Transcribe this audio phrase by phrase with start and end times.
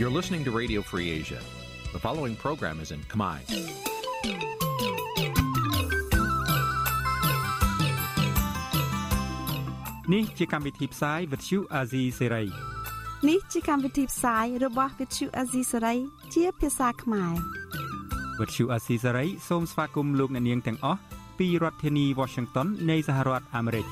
[0.00, 1.38] You're listening to Radio Free Asia.
[1.92, 3.40] The following program is in Khmer.
[10.08, 12.48] Nǐ chi càm bi tiệp xáy vệt chiu a zì sê ray
[13.28, 15.98] នេះជាកម្មវិធីផ្សាយរបស់ Vithu Azisari
[16.34, 17.34] ជាភាសាខ្មែរ
[18.40, 21.00] វត្តឈូអាស៊ីសេរីសូមស្វាគមន៍លោកអ្នកនាងទាំងអស់
[21.38, 23.86] ពីរដ្ឋធានី Washington នៃសហរដ្ឋអាមេរិក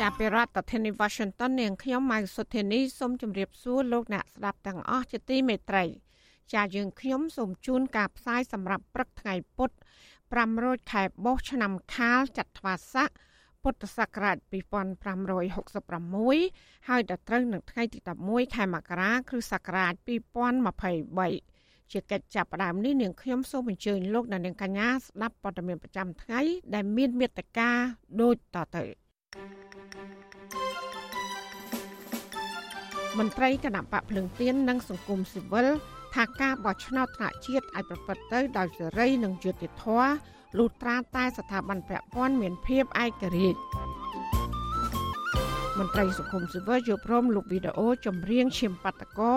[0.00, 5.84] ចាប់ពីរដ្ឋធានី Washington នាងខ្ញុំម៉ៅសុធានីសូមជម្រាបសួរលោកអ្នកស្ដាប់ទាំងអស់ជាទីមេត្រី
[6.54, 9.74] ចាយើងខ្ញុំសូមជូនការផ្សាយសម្រាប់ព្រឹកថ្ងៃពុទ្ធ
[10.32, 13.08] 500ខែបោះឆ្នាំខាលចត្វាស័ក
[13.62, 21.55] ពុទ្ធសករាជ2566ហើយដល់ត្រូវនឹងថ្ងៃទី11ខែមករា គ្រិស្តសករាជ2023
[21.92, 26.40] ជាកិច្ចចាប់ផ្ដើមនេះនាងខ្ញុំសូមអញ្ជើញលោកអ្នកនាងកញ្ញាស្ដាប់ព័ត៌មានប្រចាំថ្ងៃ
[26.74, 27.70] ដែលមានមេត្តា
[28.20, 28.84] ដូចតទៅ
[33.18, 35.66] មន្ត្រីគណៈបកភ្លឹងទៀននិងសង្គមស៊ីវិល
[36.14, 40.10] ថាការបោះឆ្នោតថ្នាក់ជាតិអាចប្រព្រឹត្តទៅដោយសេរីនិងយុត្តិធម៌
[40.58, 43.60] លុះត្រាតែស្ថាប័នពាក់ព័ន្ធមានភាពឯករាជ្យ
[45.78, 49.34] មន្ត្រីសង្គមស៊ីវិលយល់ព្រមលោកវីដេអូចម្រៀងឈាមបាតកោ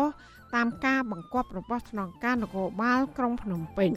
[0.56, 3.92] តាមការបង្គាប់របស់ស្នងការនគរបាលក្រុងភ្នំពេញ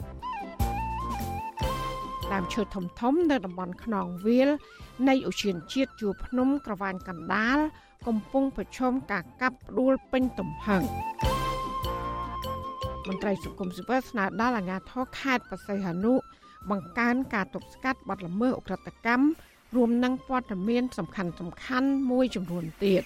[2.33, 4.49] ដើមឈើធំធំនៅតំបន់ខ្នងវាល
[5.09, 7.59] នៃឧឈានជាតិជួរភ្នំក្រវ៉ាញកណ្ដាល
[8.07, 10.81] កំពុងប្រឈមការកាប់ផ្ដួលពេញទំហឹង
[13.07, 16.13] មន្ត្រីសង្គមស៊ីវិលស្នើដល់អាជ្ញាធរខេត្តបរសៃហនុ
[16.69, 19.25] បង្កើនការទប់ស្កាត់បទល្មើសអ ுக ្រិតកម្ម
[19.75, 23.03] រួមនឹងព័ត៌មានសំខាន់សំខាន់មួយចំនួនទៀត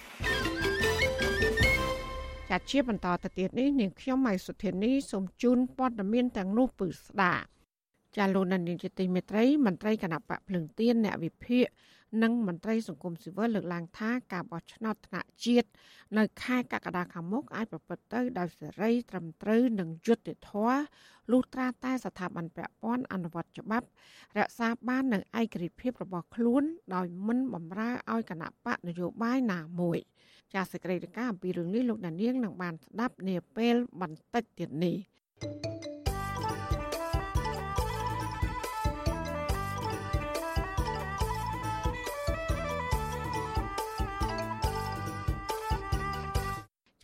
[2.48, 7.46] ចាត់ជាបន្តទៅទៀតនេះនាងខ្ញុំម៉ៃសុធានីសូមជូនព័ត៌មានទាំងនោះពឺស្ដាប់
[8.16, 11.66] ចាលោកនានីជាទីមេត្រីមន្ត្រីគណៈបកភ្លឹងទៀនអ្នកវិភាគ
[12.22, 15.68] និងមន្ត្រីសង្គមស៊ីវិលលើកឡើងថាការបោះឆ្នោតថ្នាក់ជាតិ
[16.18, 20.78] នៅខែកក្កដាខាងមុខអាចប្រព្រឹត្តទៅដោយសេរីត្រឹមត្រូវនិងយុត្តិធម៌
[21.32, 23.86] លុះត្រាតែស្ថាប័នពាក់ព័ន្ធអនុវត្តច្បាប់
[24.38, 26.62] រក្សាបាននូវឯករាជ្យភាពរបស់ខ្លួន
[26.94, 29.98] ដោយមិនបំរើឲ្យគណៈបកនយោបាយណាមួយ
[30.54, 34.96] ចាសសេចក្តីរាយការណ៍អំពីរឿងនេះលោកដានៀងនឹងបានស្ដាប់នាពេលបន្តិចទៀតនេះ
[35.40, 35.78] thank you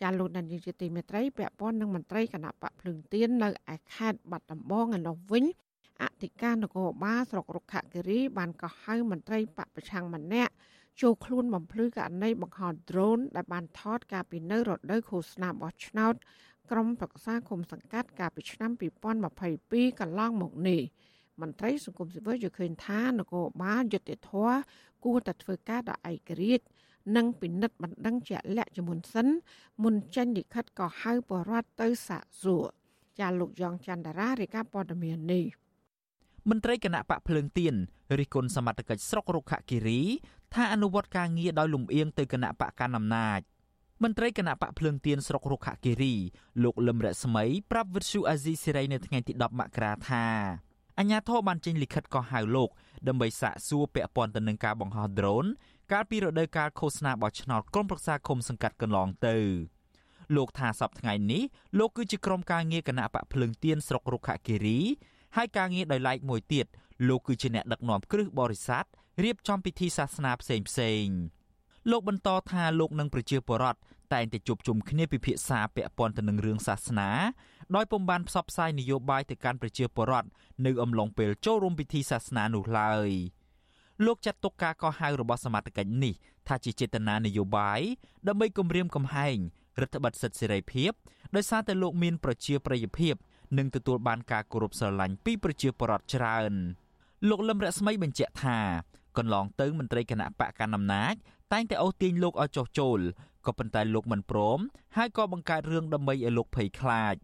[0.05, 5.45] ចាលោកដានីជាទីមេត្រីពាក់ព័ន្ធនឹងមន្ត្រីគណៈបកភ្លើងទៀននៅឯខេត្តបាត់ដំបងឯនោះវិញ
[6.03, 10.53] អធិការនគរបាលស្រុករុក្ខគិរីបានកោះហៅមន្ត្រីបកប្រឆាំងម្នាក់
[11.01, 16.13] ចូលខ្លួនបំភ្លឺករណីបង្ហោះដ្រូនដែលបានថតការពីនៅរដូវឃោសនាបោះឆ្នោត
[16.71, 18.71] ក្រុមប្រឹក្សាគុំសង្កាត់កាលពីឆ្នាំ
[19.35, 20.81] 2022កន្លងមកនេះ
[21.41, 24.31] មន្ត្រីសង្គមស៊ីវិលយល់ឃើញថានគរបាលយុតិធធ
[25.05, 26.65] គួរតែធ្វើការដល់ឯករាជ្យ
[27.15, 29.27] និងពិនិត្យបណ្ដឹងជាក់លាក់ជាមុនសិន
[29.83, 32.65] មុនចេញលិខិតក៏ហៅបរដ្ឋទៅសាកសួរ
[33.19, 35.45] ចាលោកយ៉ងច័ន្ទរារាយការណ៍ព័ត៌មាននេះ
[36.49, 37.75] មន្ត្រីគណៈបកភ្លើងទៀន
[38.19, 40.01] រិះគន់សមត្ថកិច្ចស្រុករុក្ខគិរី
[40.53, 43.39] ថាអនុវត្តការងារដោយលំអៀងទៅគណៈបកកណ្ដាលអំណាច
[44.03, 46.13] មន្ត្រីគណៈបកភ្លើងទៀនស្រុករុក្ខគិរី
[46.63, 50.25] លោកលឹមរស្មីប្រាប់វិទ្យុអាស៊ីសេរីនៅថ្ងៃទី10មករាថា
[50.99, 52.69] អញ្ញាធិបបានចេញលិខិតកោះហៅលោក
[53.07, 55.45] ដើម្បីសាកសួរពាក់ព័ន្ធទៅនឹងការបង្ហោះដ្រូន
[55.91, 59.37] កាលពីរដូវកាលឃោសនាបោះឆ្នោតក្រុមប្រឹក្សាឃុំសង្កាត់កន្លងទៅ
[60.35, 61.43] លោកថាសប្តាហ៍ថ្ងៃនេះ
[61.79, 64.79] លោកគឺជាក្រុមការងារគណៈបកភ្លើងទៀនស្រុករុក្ខគិរី
[65.35, 66.65] ហើយការងារដោយឡែកមួយទៀត
[67.07, 68.85] លោកគឺជាអ្នកដឹកនាំគ្រឹះបរិស័ទ
[69.23, 71.05] រៀបចំពិធីសាសនាផ្សេងផ្សេង
[71.91, 73.79] លោកបន្តថាលោកនិងប្រជាពលរដ្ឋ
[74.13, 77.09] តែងតែជួបជុំគ្នាពិភាក្សាពាក់ព័ន្ធទៅនឹងរឿងសាសនា
[77.75, 80.29] ដោយពុំបានផ្សព្វផ្សាយនយោបាយទៅកាន់ប្រជាពលរដ្ឋ
[80.65, 83.11] នៅអំឡុងពេលចូលរួមពិធីសាសនានោះឡើយ។
[84.05, 86.13] លោកចាត់ទុកការកោះហៅរបស់សមាជិកនេះ
[86.47, 87.81] ថាជាចេតនានយោបាយ
[88.27, 89.37] ដើម្បីគម្រាមកំហែង
[89.81, 90.91] រដ្ឋបတ်សិទ្ធិសេរីភាព
[91.35, 93.15] ដោយសារតែលោកមានប្រជាប្រិយភាព
[93.57, 96.53] និងទទួលបានការគោរពស្រឡាញ់ពីប្រជាពលរដ្ឋច្រើន
[97.29, 98.59] លោកលឹមរស្មីបញ្ជាក់ថា
[99.17, 101.13] កន្លងទៅមន្ត្រីគណៈបកកណ្ដាលអំណាច
[101.53, 102.99] តែងតែអូសទាញលោកឲ្យចុះចូល
[103.45, 104.59] ក៏ប៉ុន្តែលោកមិនព្រម
[104.97, 107.15] ហើយក៏បង្កើតរឿងដើម្បីឲ្យលោកភ័យខ្លាច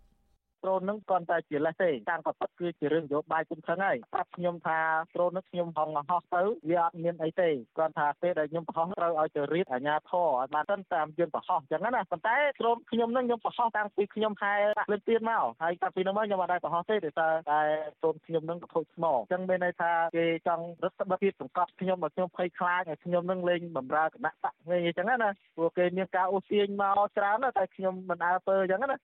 [0.64, 4.80] ដ្រូនហ្នឹងគ្រាន់តែជាលេសទេតាមក៏ពិតគឺជារឿងនយោបាយគុំខឹងហើយប្រាប់ខ្ញុំថា
[5.16, 17.62] ដ្រូនហ្នឹងខ្ញុំហងហោះទៅវាអត់មានអីទេគ្រាន់ថាពេលដែលខ្ញុំបរោះត្រូវឲ្យទៅរៀបអាជ្ញាធរឲ្យបានទៅតាមយន្តបរោះអញ្ចឹងណាប៉ុន្តែដ្រូនខ្ញុំហ្នឹងខ្ញុំបរោះតាំងពីខ្ញុំហែបាក់លើទៀតមកហើយតាំងពីនោះមកខ្ញុំអត់ដែរបរោះទេដោយសារតែ
[18.02, 28.98] ដ្រូនខ្ញុំហ្នឹងក៏ខូចស្មោអញ្ចឹងមានន័យថាគេចង់រឹតបន្តឹងភាពសង្កត់ខ្ញុំឲ្យខ្ញុំភ័យខ្លាចឲ្យខ្ញុំនឹងលេងបំរើគណៈបកវិញអញ្ចឹងណាព្រោះគេមានការអូសទាញមកច្រើនតែខ្ញុំមិនអើពើអញ្ចឹងណា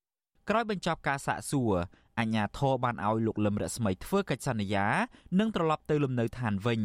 [0.48, 1.74] ក្រោយបញ្ចប់ការសាកសួរ
[2.18, 4.86] អញ្ញាធរបានឲ្យលោកលឹមរស្មីធ្វើកិច្ចសន្យា
[5.38, 6.82] និងត្រឡប់ទៅលំនៅឋានវិញ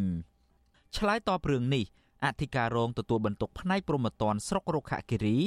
[0.98, 1.86] ឆ្លើយតបរឿងនេះ
[2.26, 5.38] អធិការរងទទួលបន្ទុកផ្នែកព្រហ្មទណ្ឌស្រុករុក្ខគិរី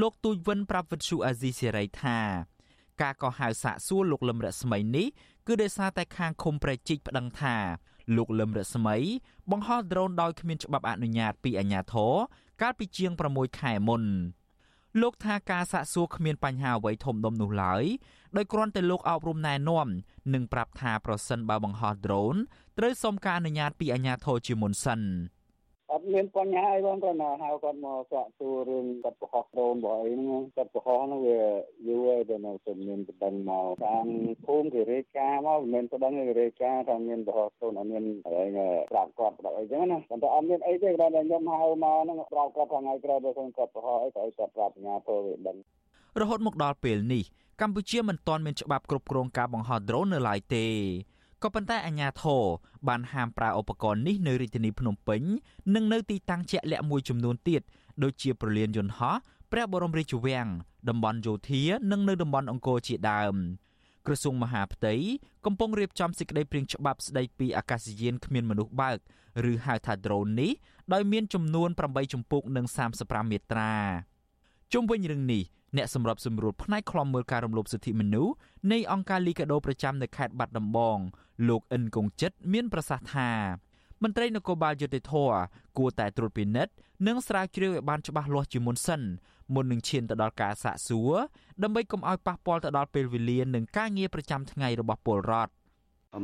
[0.00, 2.18] លោកទូចវិនប្រាប់វិទ្យុអាស៊ីសេរីថា
[3.02, 5.06] ការកោះហៅសាកសួរលោកលឹមរស្មីនេះ
[5.46, 7.56] គឺដោយសារតែខាងឃុំប្រែជីកប្តឹងថា
[8.16, 8.96] លោកលឹមរស្មី
[9.50, 12.14] បង្ហោះដ្រូនដោយគ្មានច្បាប់អនុញ្ញាតពីអាជ្ញាធរ
[12.62, 14.04] កាលពីជាង6ខែមុន
[15.02, 17.84] លោកថាការសាកសួរគ្មានបញ្ហាអ្វីធំដុំនោះឡើយ
[18.36, 19.88] ដោយគ្រាន់តែលោកអប់រំណែនាំ
[20.34, 22.36] និងប្រាប់ថាប្រសិនបើបង្ហោះដ្រូន
[22.78, 25.00] ត្រូវសុំការអនុញ្ញាតពីអាជ្ញាធរជាមុនសិន។
[25.92, 31.40] អត់មានបញ្ហាអីបងគាត់ណាហៅគាត់មកសាកសួររឿងគាត់ប្រហោះដ្រូនរបស់អីហ្នឹងគាត់ប្រហោះហ្នឹងវា
[31.86, 34.06] យូរហើយតែនៅតែមានបណ្ដឹងមកតាម
[34.46, 38.46] ភូមិគេរាយការណ៍មកមិនមែនបណ្ដឹងគេរាយការណ៍ថាមានប្រហោះដ្រូនអត់មានអី
[38.92, 45.56] ប្រាប់គាត់ប្រាប់អីចឹងណាប៉ុន្តែអត់មានអីទេគាត់តែខ្ញុំហៅមកហ្នឹងប្រាប់គាត់ថ្ងៃក្រោយបើគាត់គាត់ប្រហោះអីក៏ឲ្យគាត់ប្រាប់អាញាធរវាដឹង
[46.20, 47.24] រហូតមកដល់ពេលនេះ
[47.60, 50.66] កម្ពុជាមិនទាន់មានច្បាប់គ្រប់គ្រងការបង្ហោះដ្រូននៅឡើយទេ
[51.42, 52.42] ក៏ប៉ុន្តែអាជ្ញាធរ
[52.88, 55.22] បានហាមប្រើឧបករណ៍នេះនៅរាជធានីភ្នំពេញ
[55.74, 57.62] និងនៅទីតាំងជាក់លាក់មួយចំនួនទៀត
[58.02, 59.16] ដូចជាប្រលានយន្តហោះ
[59.52, 60.46] ព្រះបរមរាជវាំង
[60.88, 63.34] តំបន់យោធា និងនៅតំបន់អង្គរជាដើម
[64.06, 64.94] ក្រសួងមហាផ្ទៃ
[65.46, 68.98] កំពុងរៀបចំសេចក្តីព្រាងច្បាប់ស្តីពីអាកាសយានគ្មានមនុស្សបើក
[69.50, 70.52] ឬហៅថា drone នេះ
[70.92, 72.66] ដោយមានចំនួន8ជំពូកនិង
[72.98, 73.74] 35មាត្រា
[74.72, 75.42] ជុំវិញរឿងនេះ
[75.76, 78.32] អ្នកសម្របសម្រួលផ្នែកខ្លំមើលការរំលោភសិទ្ធិមនុស្ស
[78.72, 80.98] នៃអង្គការលីកាដូប្រចាំនៅខេត្តបាត់ដំបង
[81.48, 83.30] លោកអិនកងចិត្តមានប្រសាសន៍ថា
[84.02, 85.14] មន្ត្រីនគរបាលយុតិធធ
[85.78, 86.72] គួរតែត្រួតពិនិត្យ
[87.06, 89.02] និងស្រាវជ្រាវឲ្យបានច្បាស់លាស់ជាមុនសិន
[89.54, 91.14] មុននឹងឈានទៅដល់ការសាកសួរ
[91.62, 95.52] ដើម្បីកុំឲ្យប៉ះពាល់ទៅដល់ពេលវេលានិងការងារប្រចាំថ្ងៃរបស់ពលរដ្ឋ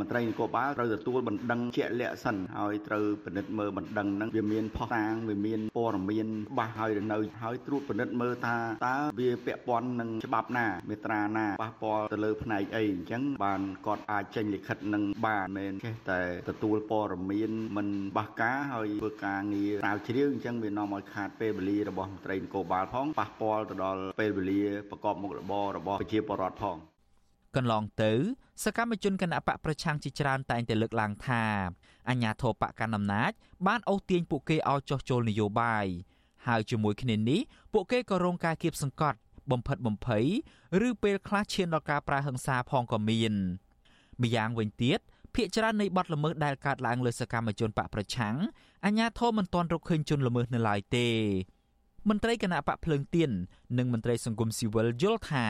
[0.00, 8.56] មន្ត្រីនគរបាលត្រូវទទួលបណ្ដឹងជាក់លាក់សិនហើយត្រូវពិនិត្យមើលបណ្ដឹងហ្នឹងវាមានផុសតាងវាមានព័ត៌មានច្បាស់ហើយនៅហើយត្រួតពិនិត្យមើលថា
[8.86, 26.76] តើវាពាក់ព័ន្ធនឹងច្បាប់ណាមេត្រាណាប៉ះពាល់ទៅលើផ្នែកអីអញ្ចឹងបានគាត់អាចចេញលិខិតនឹងបានមិនចេះតែទទួលព័ត៌មានមិនបាសការហើយធ្វើការងារស្រាវជ្រាវអញ្ចឹងវានាំឲ្យខាតពេលវេលារបស់មន្ត្រីនគរបាលផងប៉ះពាល់ទៅដល់ពេលវេលាប្រកបមុខរបររបស់ប្រជាពលរដ្ឋផង
[27.56, 28.12] កន្លងទៅ
[28.60, 31.42] សកម្មជនគណៈបកប្រឆាំងជាច្រើនតែងតែលើកឡើងថា
[32.08, 33.32] អាញាធរបកកណ្ដាលអំណាច
[33.66, 35.86] បានអូសទាញពួកគេឲ្យចោះចូលនយោបាយ
[36.46, 37.40] ហើយជាមួយគ្នានេះ
[37.72, 39.18] ពួកគេក៏រងការគៀបសង្កត់
[39.50, 40.26] បំផិតបំភ័យ
[40.88, 43.34] ឬពេលខ្លះឈានដល់ការប្រើហិង្សាផងក៏មាន
[44.22, 44.98] ម្យ៉ាងវិញទៀត
[45.34, 48.36] ភាកច្រើននៃបទល្មើសដែលកើតឡើងលើសកម្មជនបកប្រឆាំង
[48.84, 51.08] អាញាធរមិនទាន់រកឃើញជនល្មើសនៅឡើយទេ
[52.08, 53.30] មន្ត្រីគណៈបកភ្លើងទៀន
[53.78, 55.46] និងមន្ត្រីសង្គមស៊ីវិលយល់ថា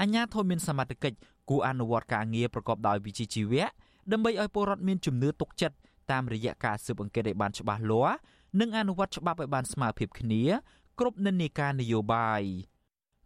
[0.00, 1.16] អាញាធរមានសមត្ថកិច្ច
[1.50, 3.64] គួរអនុវត្តការងារប្រកបដោយវិជ្ជាជីវៈ
[4.12, 5.76] ដើម្បីឲ្យពលរដ្ឋមានជំនឿទុកចិត្ត
[6.10, 8.16] តាមរយៈការស៊ើបអង្កេតឲ្យបានច្បាស់លាស់
[8.60, 10.42] និងអនុវត្តច្បាប់ឲ្យបានស្មើភាពគ្នា
[10.98, 12.42] គ្រប់និន្នាការនយោបាយ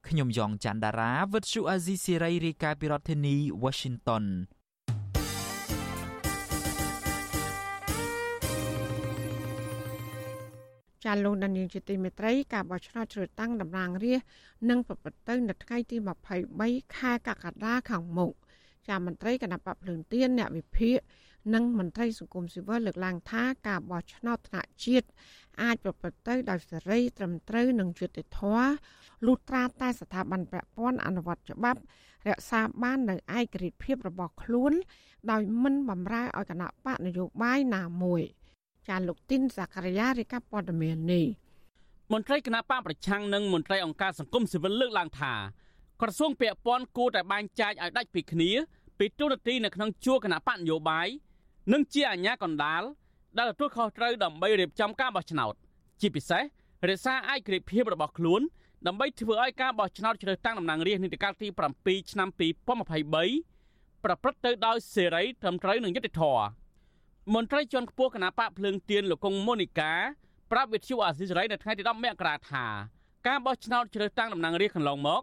[0.08, 4.24] ខ្ញុំយ៉ងច័ន្ទដារាវិទ្យុអាស៊ីសេរីរាយការណ៍ពីរដ្ឋធានី Washington
[11.04, 14.28] ចាលោកដានៀងជាទីមេត្រីការបោះឆ្នោតជ្រើសតាំងតំណាងរាស្ត្រ
[14.70, 15.96] នឹងប្រព្រឹត្តទៅនៅថ្ងៃទី
[16.46, 18.32] 23ខែកក្កដាខាងមុខ
[18.88, 20.98] ចាមន្ត្រីគណៈបព្វភ្លើងទៀនអ្នកវិភាគ
[21.54, 25.08] និងមន្ត្រីសង្គមស៊ីវិលលើកឡើងថាការបោះឆ្នោតថ្នាក់ជាតិ
[25.62, 28.70] អាចប្រព្រឹត្តទៅដោយសេរីត្រឹមត្រូវនិងយុត្តិធម៌
[29.26, 31.80] លុះត្រាតែស្ថាប័នពាក់ព័ន្ធអនុវត្តច្បាប់
[32.28, 34.72] រក្សាបាននៅឯករាជ្យភាពរបស់ខ្លួន
[35.30, 38.22] ដោយមិនបំរើឲ្យគណៈបកនយោបាយណាមួយ។
[38.88, 41.26] ចាលោកទីនសាករាយារាយការណ៍ព័ត៌មាននេះ
[42.12, 45.34] មន្ត្រីគណៈបកប្រឆាំងនិងមន្ត្រីអង្គការសង្គមស៊ីវិលលើកឡើងថា
[46.00, 48.50] ក្រសួងពាក់ព័ន្ធគួរតែបែងចែកឲ្យដាច់ពីគ្នា
[48.98, 51.08] ពីទូនាទីនៅក្នុងជួរគណៈបកនយោបាយ
[51.72, 52.82] និងជាអាជ្ញាកណ្ដាល
[53.36, 55.54] ដែលទទួលខុសត្រូវដើម្បីរៀបចំការបោះឆ្នោត
[56.00, 56.42] ជាពិសេស
[56.88, 58.42] រក្សាឯករាជ្យភាពរបស់ខ្លួន
[58.86, 61.48] ដើម្បីធ្វើឲ្យការបោះឆ្នោតជ្រើសតាំងតំណាងរាស្ត្រនីតិកាលទី
[61.78, 66.61] 7ឆ្នាំ2023ប្រព្រឹត្តទៅដោយសេរីត្រឹមត្រូវនិងយុត្តិធម៌
[67.30, 69.92] មន្ត្រីជាន់ខ្ពស់គណៈបកភ្លើងទៀនលោកកុងម៉ូនីកា
[70.52, 72.64] ប្រាប់វិទ្យុអាស៊ីសេរីនៅថ្ងៃទី10មករាថា
[73.26, 75.22] ការបោះឆ្នោតជ្រើសតាំងតំណាងរាស្ត្រកន្លងមក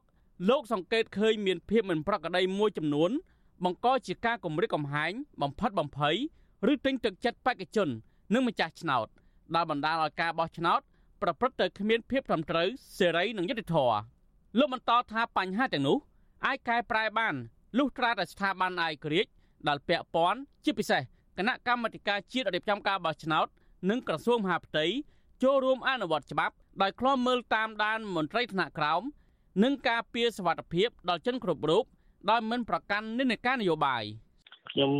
[0.50, 3.12] លោកសង្កេតឃើញមានភាពមិនប្រក្រតីមួយចំនួន
[3.63, 6.15] បង្កជាការគំរាមកំហែងបំផិតបំភ័យ
[6.72, 7.89] ឬទិញទឹកចិត្តបេក្ខជន
[8.34, 9.08] និងម្ចាស់ឆ្នោត
[9.56, 10.82] ដែលបណ្ដាលឲ្យការបោះឆ្នោត
[11.22, 13.98] ប្រព្រឹត្តទៅគ្មានភាពត្រឹមត្រូវសេរីនិងយុត្តិធម៌
[14.60, 15.98] លោកបន្តថាបញ្ហាទាំងនោះ
[16.46, 17.34] អាចកែប្រែបាន
[17.77, 19.32] លុះត្រាតែស្ថាប័នឯករាជ្យ
[19.68, 21.01] ដែលពាក់ព័ន្ធជាពិសេស
[21.39, 23.48] គណៈកម្មាធិការជាតិរៀបចំការបោះឆ្នោត
[23.89, 24.86] និងក្រសួងមហាផ្ទៃ
[25.43, 29.01] ចូលរួមអនុវត្តច្បាប់ដោយឃ្លាំមើលតាមដានមន្ត្រីថ្នាក់ក្រោម
[29.63, 31.84] និងការពារសវត្ថិភាពដល់ជនគ្រប់រូប
[32.29, 34.03] ដោយមិនប្រកាន់និន្នាការនយោបាយ
[34.72, 34.91] ខ្ញុំ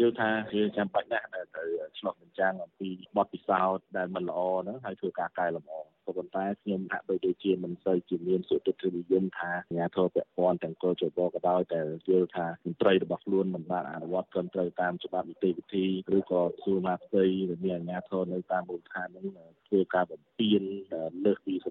[0.00, 5.74] យល់ថាវាចាំបាច់ណាស់ដែលត្រូវឆ្លោះបញ្ចាំងអំពីបទពិសោធន៍ដែលមិនល្អហ្នឹងហើយធ្វើការកែលម្អ
[6.06, 15.84] ក៏ប៉ុន្តែខ្ញុំហាក់បីដូចជាមិនសូវជាមានសុទិដ្ឋិនិយមថាអាជ្ញាធរពាក់ព័ន្ធទាំងកោជបក៏ដោយតែយល់ថាមន្ត្រីរបស់ខ្លួនមិនបានអនុវត្តត្រឹមត្រូវតាមច្បាប់នីតិវិធី
[16.16, 19.26] ឬក៏សួរមកផ្ទៃឬមានអាជ្ញាធរនៅតាមមូលដ្ឋានហ្នឹង
[19.68, 20.62] ធ្វើការបំពេញ
[21.24, 21.66] លើសពីស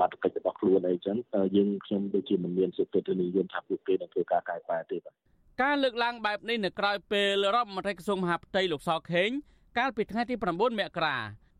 [0.00, 1.16] មត្ថកិច្ចរបស់ខ្លួនអីចឹង
[1.56, 5.14] យើងខ្ញុំដូចជាមិនមានសុទិដ្ឋិនិយមថាពួកគេនឹងធ្វើការកែប្រែទេបាទ
[5.62, 9.30] ការលើកឡើងបែបនេះនៅក្រៅពេលរដ្ឋមន្ត្រីក្រសួងមហាផ្ទៃលោកសខេង
[9.78, 11.16] កាលពីថ្ងៃទី9មករា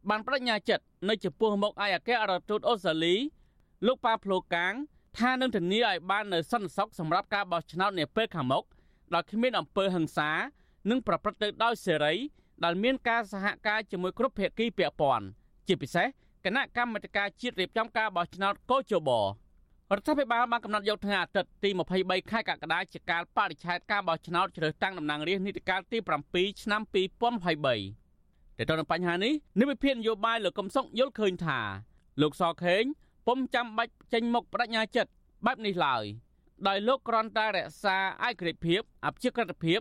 [0.09, 3.14] បានបដិញ្ញាចិត្តនៅចំពោះមុខឯកអគ្គរដ្ឋទូតអូស្ត្រាលី
[3.87, 4.73] លោកប៉ាផ្លូកាង
[5.19, 8.64] ថានឹងធានាឲ្យបាននៅសន្តិសុខសម្រាប់ការបោះឆ្នោតនាពេលខាងមុខ
[9.14, 10.30] ដោយគ្មានអំពើហិង្សា
[10.90, 12.14] និងប្រព្រឹត្តទៅដោយសេរី
[12.64, 15.26] ដែលមានការសហការជាមួយគ្រប់ភាគីពាក់ព័ន្ធ
[15.69, 16.07] ជាពិសេស
[16.45, 19.25] គណៈកម្មាធិការជាតិរៀបចំការបោះឆ្នោតកោជបរ
[19.99, 25.99] ដ្ឋាភិបាលបានកំណត់យកថ្ងៃអាទិត្យទី23ខែកក្កដាជាកាលបរិច្ឆេទការបោះឆ្នោតជ្រើសតាំងតំណាងរាស្ត្រនីតិកាលទី
[26.30, 26.83] 7ឆ្នាំ
[27.45, 28.00] 2023
[28.61, 31.61] តែទៅនឹងបញ្ហានេះនិវិភាននយោបាយលោកកំសុកយល់ឃើញថា
[32.23, 32.83] លោកសខេង
[33.26, 35.11] ពុំចាំបាច់ចេញមុខបដិញ្ញាចិត្ត
[35.47, 36.05] បែបនេះឡើយ
[36.69, 39.81] ដោយលោកគ្រាន់តែរក្សាឯករាជ្យភាពអព្យាក្រឹតភាព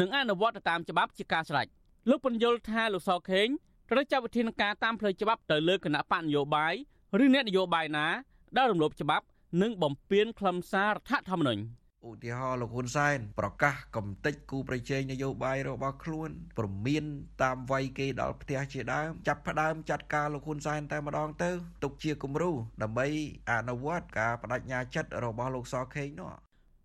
[0.00, 1.66] និងអនុវត្តតាមច្បាប់ជាការស្រេច
[2.08, 3.48] លោកពន្យល់ថាលោកសខេង
[3.90, 6.74] ត្រូវចាត់វិធានការតាមផ្លូវច្បាប់ទៅលើគណៈបកនយោបាយ
[7.22, 8.06] ឬអ្នកនយោបាយណា
[8.56, 9.24] ដែលរំលោភច្បាប់
[9.62, 17.04] និងបំពានខ្លឹមសាររដ្ឋធម្មនុញ្ញ ឧទាហរណ៍លោកហ៊ុនសែនប្រកាសកំទេចគូប្រជែងនយោបាយរបស់ខ្លួនព្រមាន
[17.42, 21.50] តាមវាយគេដល់ផ្ទះជាដើមចាប់ផ្ដើមចាត់ការលោកហ៊ុនសែនតែម្ដងទៅ
[21.82, 22.50] ទុកជាគំរូ
[22.82, 23.06] ដើម្បី
[23.50, 26.32] អនុវត្តការបដិញ្ញាចិត្តរបស់លោកសខេងនោះ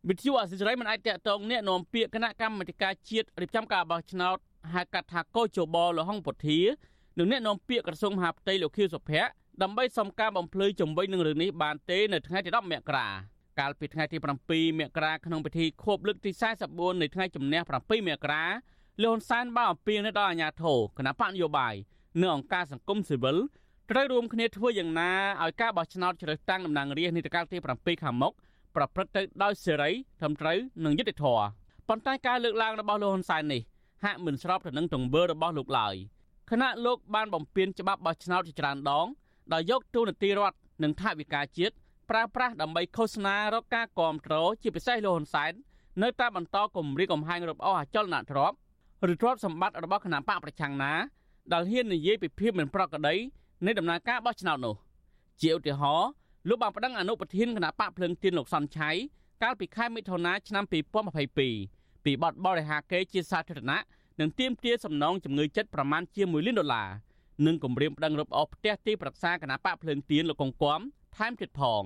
[0.10, 4.38] វិទ្យុអសិរ័យមិនអាចតកតងអ្នកនាំពាក្យគណៈកម្មាធិការជាតិរៀបចំការបោះឆ្នោត
[4.74, 6.60] ហៅកាត់ថាកោជបលហុងពុធា
[7.18, 9.32] និងអ្នកនាំពាក្យក្រសួងមហាផ្ទៃលោកខៀវសុភ័ក្រ
[9.62, 13.08] ដើម្បីសុំការបំភ្លឺជំវិញនឹងរឿងនេះបានទេនៅថ្ងៃទី10មករា
[13.60, 14.18] កាលពីថ្ងៃទី
[14.50, 16.32] 7មករាក្នុងពិធីខួបលើកទី
[16.66, 18.46] 44នៃថ្ងៃជំនះ7មករា
[19.04, 21.74] លោកហ៊ុនសែនបានអំពាវនាវដល់អាជ្ញាធរគណៈបកនយោបាយ
[22.22, 23.38] និងអង្គការសង្គមស៊ីវិល
[23.92, 25.12] ត្រូវរួមគ្នាធ្វើយ៉ាងណា
[25.44, 28.34] ឲ្យការបោះឆ្នោតជ្រើសតាំងតំណាងរាស្ត្រនីតិកាលទី7ខាងមុខ
[28.76, 31.46] ប្រព្រឹត្តទៅដោយសេរីត្រឹមត្រូវនិងយុត្តិធម៌
[31.88, 33.62] ប៉ុន្តែការលើកឡើងរបស់លោកហ៊ុនសែននេះ
[34.04, 35.96] ហាក់មិនស្របទៅនឹងទង្វើរបស់លោកឡើយ
[36.50, 39.08] គណៈលោកបានបំពេញច្បាប់បោះឆ្នោតជាច្រើនដង
[39.54, 41.76] ដោយយកទូនាទីរដ្ឋនិងថវិកាជាតិ
[42.10, 45.54] ប្រើប្រាស់ដើម្បីឃោសនារកការគ្រប់គ្រងជាពិសេសលោកហ៊ុនសែន
[46.04, 48.58] នៅតែបន្តគម្រាមកំហែងរំអស់អចលនទ្រព្យ
[49.12, 50.94] ឬទ្រព្យសម្បត្តិរបស់គណៈបកប្រឆាំងណា
[51.54, 53.16] ដែលហ៊ាននិយាយពីភាពមិនប្រក្រតី
[53.66, 54.76] នៃដំណើរការបោះឆ្នោតនោះ
[55.42, 56.10] ជាឧទាហរណ៍
[56.50, 58.90] លោកបានប្តឹងអនុប្រធានគណៈបកភ្លើងទៀនលោកសំឆៃ
[59.44, 63.80] កាលពីខែមិថុនាឆ្នាំ2022ពីបទបរិហាកេរជាសាធារណៈ
[64.20, 66.90] និងទាមទារសំណងជំងឺចិត្តប្រមាណជា1លានដុល្លារ
[67.46, 70.80] និងគម្រាមប្តឹងរឹបអូសផ្ទះទីប្រឹក្សាគណៈបកភ្លើងទៀនលោកកងគំ
[71.16, 71.84] ថែមទៀតផង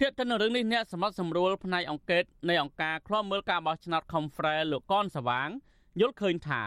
[0.00, 5.48] ទាក់ទិននឹងរឿងនេះអ្នកសម្រាប់សម្រួលផ្នែកអង្គការនៃអង្គការឃ្លាំមើលការបោះឆ្នោត Confrere លោកកនសវាង
[6.00, 6.62] យល់ឃើញថា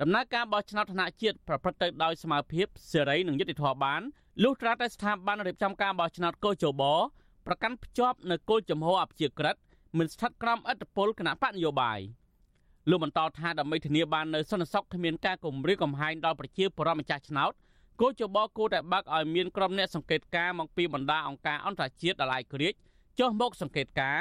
[0.00, 2.62] ដំណើរការបោះឆ្នោតថ្នាក់ជាតិប្រព្រឹត្តទៅដោយស្មារតី
[2.92, 4.02] សេរីនិងយុត្តិធម៌បាន
[4.42, 6.82] លុះត្រាតែស្ថាប័នរៀបចំការបោះឆ្នោតកោជប
[7.46, 9.56] ប្រកាន់ភ្ជាប់នៅគោលចំហអព្យាក្រឹត
[9.98, 12.00] មិនស្ថិតក្រោមឥទ្ធិពលគណៈបកនយោបាយ
[12.90, 17.52] លោកបន្តថាដើម្បីធានាបាននៅសន្តិសុខគ្មានការគំរាមកំហែងដល់ប្រជាពលរដ្ឋម្ចាស់ឆ្នោត
[18.00, 22.78] គោចបគួរតែបើកឲ្យមានក្រុមអ្នកសង្កេតការមកពីបណ្ដាអង្គការអន្តរជាតិដល់ឯករាជ្យ
[23.18, 24.18] ចុះមកសង្កេតការ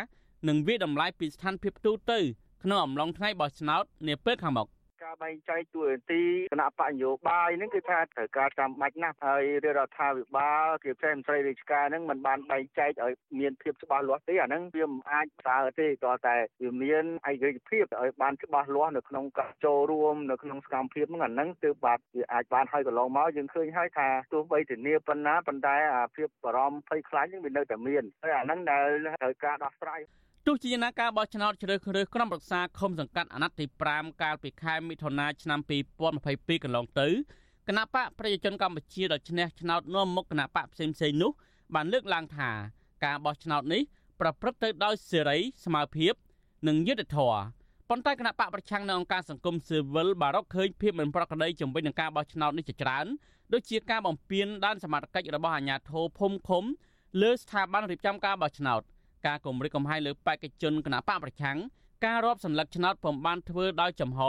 [0.48, 2.20] និងវិតម្លៃពីស្ថានភាពទូទៅ
[2.64, 4.68] ក្នុងអំឡុងថ្ងៃបោះឆ្នោតនាពេលខាងមុខ
[5.04, 28.88] ការបែងចែកតួនាទីគណៈបកនយោបាយហ្នឹងគឺថាត្រូវការចាំបាច់ណាស់ហើយរដ្ឋាភិបាលគឺផ្សេងមន្ត្រីរាជការហ្នឹងมันបានបែងចែកឲ្យមានភាពច្បាស់លាស់ទេអាហ្នឹងវាមិនអាចសើទេតើតែវាមានឯករាជ្យភាពឲ្យបានច្បាស់លាស់នៅក្នុងការចូលរួមនៅក្នុងសកម្មភាពហ្នឹងអាហ្នឹងទើបបាទវាអាចបានហើយកន្លងមកយើងឃើញហើយថាទោះបីធានាប៉ុណ្ណាប៉ុន្តែអាភាពបារម្ភភ័យខ្លាចហ្នឹងវានៅតែមានហើយអាហ្នឹងដែល
[29.22, 30.02] ត្រូវការដោះស្រាយ
[30.48, 35.60] ទោះជាយ៉ាងណាការបោះឆ្នោតជ្រើសរើសក្រុមប្រឹក្សាឃុំសង្កាត់អាណត្តិទី5កាលពីខែមិថុនាឆ្នាំ
[36.12, 37.08] 2022កន្លងទៅ
[37.68, 41.32] គណៈបកប្រជាជនកម្ពុជាដ៏ឈ្នះឆ្នោតនាំមុខគណៈបកផ្សេងផ្សេងនោះ
[41.76, 42.50] បានលើកឡើងថា
[43.06, 43.82] ការបោះឆ្នោតនេះ
[44.22, 46.14] ប្រព្រឹត្តទៅដោយសេរីស្មើភាព
[46.68, 47.40] និងយុត្តិធម៌
[47.90, 53.06] ប៉ុន្តែគណៈបកប្រឆាំងនៅអង្គការសង្គមស៊ីវិលបារកឃើញភាពមិនប្រក្រតីជំវិញនឹងការបោះឆ្នោតនេះជាច្រើន
[53.54, 56.64] ដូចជាការបំពានដានសមត្ថកិច្ចរបស់អាជ្ញាធរភូមិឃុំ
[57.22, 58.82] លើស្ថាប័នរៀបចំការបោះឆ្នោត
[59.26, 61.58] ការគម្រិតកំហែងលើបេក្ខជនគណបកប្រឆាំង
[62.06, 64.22] ការរាប់សម្លឹកឆ្នោតពំបានធ្វើដោយចំហ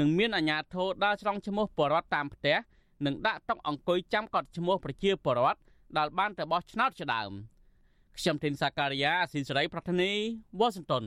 [0.00, 2.56] និងមានអាជ្ញាធរដើរឆ្លងឈ្មោះបរដ្ឋតាមផ្ទះ
[3.06, 5.60] និងដាក់តុអង្គុយចាំកត់ឈ្មោះប្រជាពលរដ្ឋ
[5.98, 7.32] ដែលបានទៅបោះឆ្នោតជាដើម
[8.18, 10.12] ខ្ញុំធីនសាការីយ៉ាស៊ីសេរីប្រធានី
[10.58, 11.04] វ៉ាស៊ីនតោន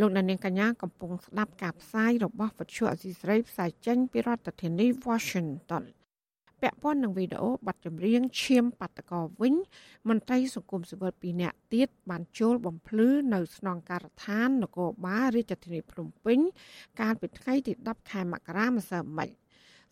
[0.00, 5.84] លោកនាងកញ្ញាកំពុងស្ដាប់ការផ្សាយរបស់វិទ្យុអស៊ីសេរីផ្សាយចេញពីរដ្ឋធានី Washington
[6.62, 9.54] ពាក់ព័ន្ធនឹងវីដេអូបទចម្រៀងឈាមបាតកោវិញ
[10.08, 16.38] មន្ត្រីសង្គមស៊ីវិល2នាក់ទៀតបានចូលបំភ្លឺនៅស្នងការដ្ឋាននគរបាលរាជធានីភ្នំពេញ
[17.00, 19.28] កាលពីថ្ងៃទី10ខែមករាម្សិលមិញ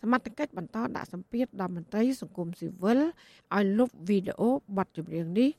[0.03, 2.99] សមត្ថកិច្ចបន្តដាក់សម្ពាធដល់មន្ត្រីសង្គមស៊ីវិល
[3.57, 5.50] ឲ្យលុបវីដេអូបទចម្រៀងនេះ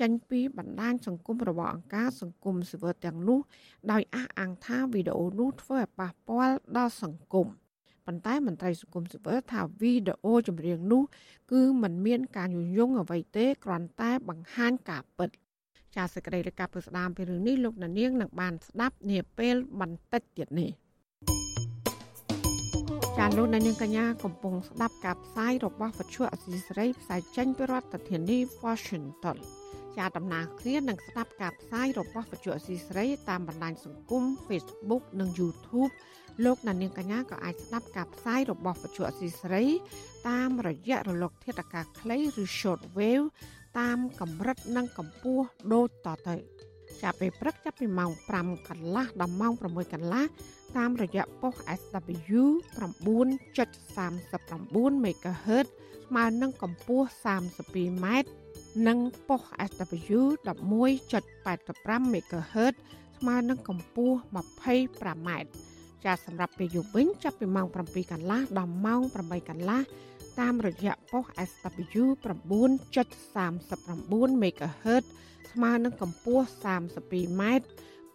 [0.00, 3.38] ចេញពីបណ្ដាញសង្គមរបស់អង្គការសង្គមស៊ីវិលទាំងនោះ
[3.92, 7.48] ដោយអះអាងថាវីដេអូនោះធ្វើឲ្យប៉ះពាល់ដល់សង្គម
[8.06, 11.02] ប៉ុន្តែមន្ត្រីសង្គមស៊ីវិលថាវីដេអូចម្រៀងនោះ
[11.52, 15.30] គឺมันមានការញុះញង់អ្វីទេគ្រាន់តែបង្ហាញការពិត
[15.96, 20.70] ចាសសេចក្តីរាយការណ៍ពីស្ដាមពីរឿងនេះលោកនាងនឹងបានស្ដាប់នាពេលបន្តិចទៀតនេះ
[23.18, 29.36] ចាលោកនាងកញ្ញាកំពុងស្ដាប់ការផ្សាយរបស់វិទ្យុអសីសេរីផ្សាយចេញពីរដ្ឋធានី Washington
[29.96, 35.92] ជាដំណើរគ្នានឹងស្ដាប់ការផ្សាយរបស់វិទ្យុអសីស្រីតាមបណ្ដាញសង្គម Facebook និង YouTube
[36.44, 39.64] លោកអ្នកនាងកញ្ញាក៏អាចស្ដាប់ការផ្សាយរបស់វិទ្យុអសីស្រី
[40.28, 43.26] តាមរយៈរលក ធាតុអាកាសខ្លីឬ Short Wave
[43.78, 46.36] តាមកម្រិតនិងកម្ពស់ដូចតទៅ
[47.02, 50.24] ចាប់ពេលព្រឹកចាប់ពីម៉ោង5កន្លះដល់ម៉ោង6កន្លះ
[50.76, 52.42] តាមរយៈប៉ុស SW
[52.78, 55.66] 9.39 MHz
[56.06, 57.06] ស្មើនឹងកម្ពស់
[57.54, 58.30] 32ម៉ែត្រ
[58.86, 62.74] និងប៉ុស SW 11.85 MHz
[63.18, 64.16] ស្មើនឹងកម្ពស់
[64.72, 65.50] 25ម៉ែត្រ
[66.04, 69.80] ចាសសម្រាប់ពេលយប់វិញចាប់ពីម៉ោង7កន្លះដល់ម៉ោង8កន្លះ
[70.40, 75.04] តាមរយៈប៉ុស SW 9.39 MHz
[75.52, 76.44] ស្មើនឹងកម្ពស់
[76.92, 77.66] 32ម៉ែត្រ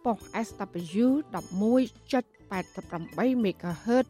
[0.06, 4.06] ប៉ុស SW 11.88 MHz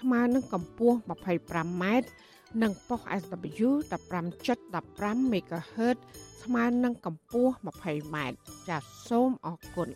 [0.00, 0.96] ស្មើនឹងកម្ពស់
[1.38, 2.06] 25ម៉ែត្រ
[2.62, 3.68] និងប៉ុស SW
[4.50, 5.96] 15.15 MHz
[6.42, 8.16] ស្មើនឹងកម្ពស់ 20m
[8.68, 9.88] ចាសសូមអរគុណ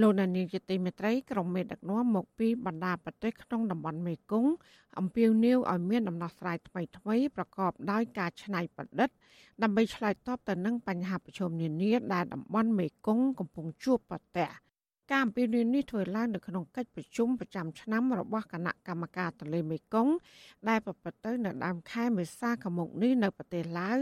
[0.00, 4.52] លោកនានីជាទីមេត្រីក្រុមមេដឹកនាំមកពីបណ្ដាប្រទេសក្នុងតំបន់មេគង្គ
[4.98, 9.08] អំពាវនាវឲ្យមានដំណោះស្រាយថ្មីថ្មីប្រកបដោយការច្នៃប្រឌិត
[9.62, 14.48] ដើម្បីឆ្លើយតបទៅនឹងបញ្ហាប្រឈមនានាដែលតំបន់មេគង្គកំពុងជួបប្រទះ
[15.10, 20.14] ការអំពាវនាវនេះធ្វើឡើងនៅក្នុងកិច្ចប្រជុំប្រចាំឆ្នាំរបស់គណៈកម្មការទន្លេមេគង្គ
[20.68, 23.98] ដែលប្រព្រឹត្តទៅនៅដើមខែមេសាខាងមុខនេះនៅប្រទេសឡាវ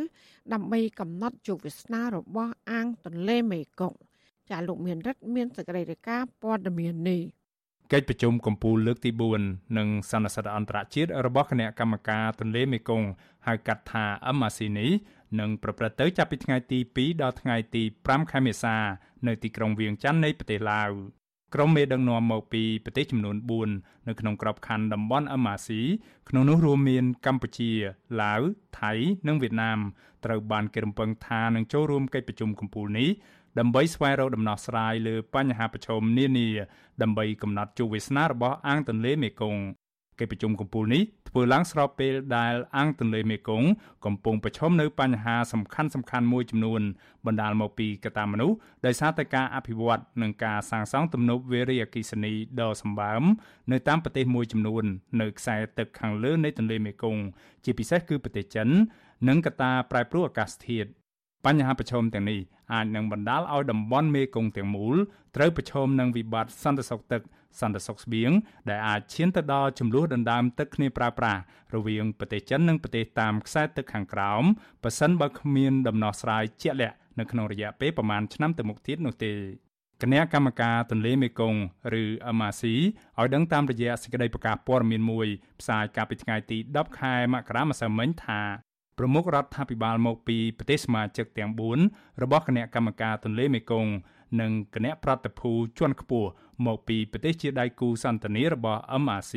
[0.52, 4.11] ដើម្បីកំណត់ជោគវាសនារបស់អាងទន្លេមេគង្គ
[4.50, 7.22] ចាលោកមានរិទ្ធមានសេចក្តីរាយការណ៍ព័ត៌មាននេះ
[7.92, 9.10] កិច្ចប្រជុំកំពូលលើកទី
[9.44, 13.08] 4និងសន្និសីទអន្តរជាតិរបស់គណៈកម្មការទន្លេមេគង្គ
[13.46, 14.04] ហៅកាត់ថា
[14.36, 14.90] MRC នេះ
[15.40, 18.76] នឹងប្រព្រឹត្តទៅចាប់ពីថ្ងៃទី2ដល់ថ្ងៃទី5ខែមេសា
[19.26, 20.90] នៅទីក្រុងវៀងច័ន្ទនៃប្រទេសឡាវ
[21.54, 23.36] ក្រុមមេដឹកនាំមកពីប្រទេសចំនួន
[23.72, 25.70] 4នៅក្នុងក្របខ័ណ្ឌតំបន់ MRC
[26.28, 27.70] ក្នុងនោះរួមមានកម្ពុជា
[28.22, 28.40] ឡាវ
[28.80, 28.92] ថៃ
[29.26, 29.78] និងវៀតណាម
[30.24, 33.08] ត្រូវបានគេរំពឹងថានឹងចូលរួមកិច្ចប្រជុំកំពូលនេះ
[33.58, 36.48] ដើម្បីស្វែងរកដំណោះស្រាយលើបញ្ហាប្រឈមនានា
[37.02, 39.62] ដើម្បីកំណត់ជោគវាសនារបស់អាងទន្លេមេគង្គ
[40.20, 43.68] កិច្ចប្រជុំកំពូលនេះធ្វើឡើងស្របពេលដែលអាងទន្លេមេគង្គ
[44.06, 46.82] កំពុងប្រឈមនៅបញ្ហាសំខាន់សំខាន់មួយចំនួន
[47.26, 53.22] បណ្ដាលមកពីកត្តាមនុស្សដោយសារតែការអភិវឌ្ឍនិងការសាងសង់ទំនប់វារីអគ្គិសនីដ៏សម្បើម
[53.72, 54.84] នៅតាមប្រទេសមួយចំនួន
[55.20, 57.22] នៅខ្សែទឹកខាងលើនៃទន្លេមេគង្គ
[57.64, 58.68] ជាពិសេសគឺប្រទេសចិន
[59.28, 60.90] និងកត្តាប្រែប្រួលអាកាសធាតុ
[61.44, 62.40] បញ្ហាប្រឈមទាំងនេះ
[62.72, 64.96] អាចនឹងបណ្ដាលឲ្យតំបន់មេគង្គទាំងមូល
[65.36, 67.22] ត្រូវប្រឈមនឹងវិបត្តិសន្តិសុខទឹក
[67.60, 68.30] សន្តិសុខស្បៀង
[68.68, 71.40] ដែលអាចឈានទៅដល់ចំនួនដណ្ដើមទឹកគ្នាប្រើប្រាស់
[71.74, 74.42] រវាងប្រទេសចិននិងប្រទេសតាមខ្សែទឹកខាងក្រោម
[74.82, 79.32] ប៉ះសិនបើគ្មានដំណោះស្រាយជាក់លាក់នៅក្នុងរយៈពេលប្រមាណឆ្នាំទៅមុខទៀតនោះទេ
[80.02, 81.60] គណៈកម្មការទន្លេមេគង្គ
[82.02, 82.04] ឬ
[82.36, 82.62] MRC
[83.18, 85.26] ឲ្យដឹងតាមរយៈសេចក្តីប្រកាសព័ត៌មានមួយ
[85.60, 88.40] ផ្សាយកាលពីថ្ងៃទី10ខែមករាម្សិលមិញថា
[89.04, 91.50] ប្រមុខរដ្ឋាភិបាលមកពីប្រទេសសមាជិកទាំង
[91.86, 93.92] 4របស់គណៈកម្មការទន្លេមេគង្គ
[94.40, 96.28] និងគណៈប្រតិភូជាន់ខ្ពស់
[96.66, 99.34] មកពីប្រទេសជាដៃគូសន្តានារបស់ MRC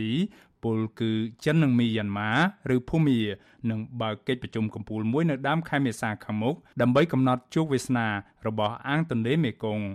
[0.63, 1.11] ពលគឺ
[1.43, 2.31] ចិននិងមីយ៉ាន់ម៉ា
[2.75, 3.19] ឬភូមា
[3.69, 8.07] នឹងបើកកិច្ចប្រជុំកំពូលមួយនៅដើមខែមេសាខាងមុខដើម្បីកំណត់ជោគវាសនា
[8.47, 9.85] របស់អាងទន្លេមេគង្គ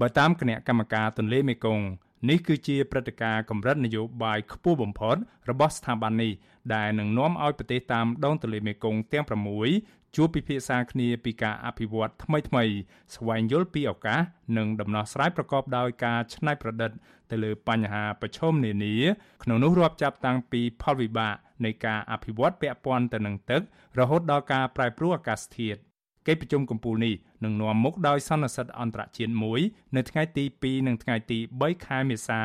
[0.00, 1.84] បើតាមគណៈកម្មការទន្លេមេគង្គ
[2.28, 5.16] នេះគឺជាព្រឹត្តិការណ៍កម្រិតនយោបាយខ្ពស់បំផុត
[5.50, 6.32] របស់ស្ថាប័ននេះ
[6.74, 9.24] ដែលនឹងនាំឲ្យប្រទេសតាមដងទន្លេមេគង្គទាំង
[9.70, 12.72] 6ជួបពិភាក្សាគ្នាពីការអភិវឌ្ឍថ្មីៗ
[13.14, 14.20] ស្វែងយល់ពីឱកាស
[14.56, 16.90] និងដំណោះស្រាយប្រកបដោយការច្នៃប្រឌិត
[17.30, 18.94] ទៅលើបញ្ហាប្រឈមនានា
[19.42, 23.62] ក្នុងនោះរាប់ចាប់តាំងពីផលវិបាកនៃការអភិវឌ្ឍពាក់ព័ន្ធទៅនឹងទឹក
[23.98, 25.87] រហូតដល់ការប្រែប្រួលអាកាសធាតុ
[26.28, 27.14] កិច្ចប្រជុំកំពូលនេះ
[27.44, 29.60] នឹងនាំមុខដោយសន្និសីទអន្តរជាតិមួយ
[29.96, 32.42] នៅថ្ងៃទី2និងថ្ងៃទី3ខែមេសា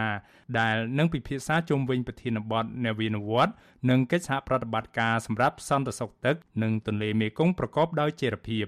[0.59, 3.55] ដែលនឹងពិភាក្សាជុំវិញប្រធានបទនវានុវត្តន៍
[3.89, 8.65] និងកិច្ចសហប្រតិបត្តិការសម្រាប់សន្តិសុខទឹកនិងទន្លេមេគង្គប្រកបដោយចីរភាព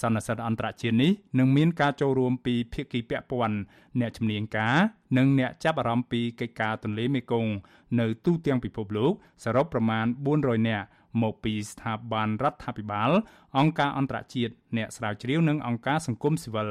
[0.00, 3.58] សន្និសីទអន្តរជាតិនេះនឹងមានការចូលរួមពីភាគីពាក់ព័ន្ធ
[4.00, 4.76] អ្នកជំនាញការ
[5.16, 7.52] និងអ្នកចាប់អារម្មណ៍ពីកិច្ចការទន្លេមេគង្គ
[8.00, 9.12] នៅទូទាំងពិភពលោក
[9.44, 10.86] សរុបប្រមាណ400នាក់
[11.22, 13.10] មកពីស្ថាប័នរដ្ឋាភិបាល
[13.58, 16.70] អង្គការអន្តរជាតិអ្នកស្រាវជ្រាវនិងអង្គការសង្គមស៊ីវិល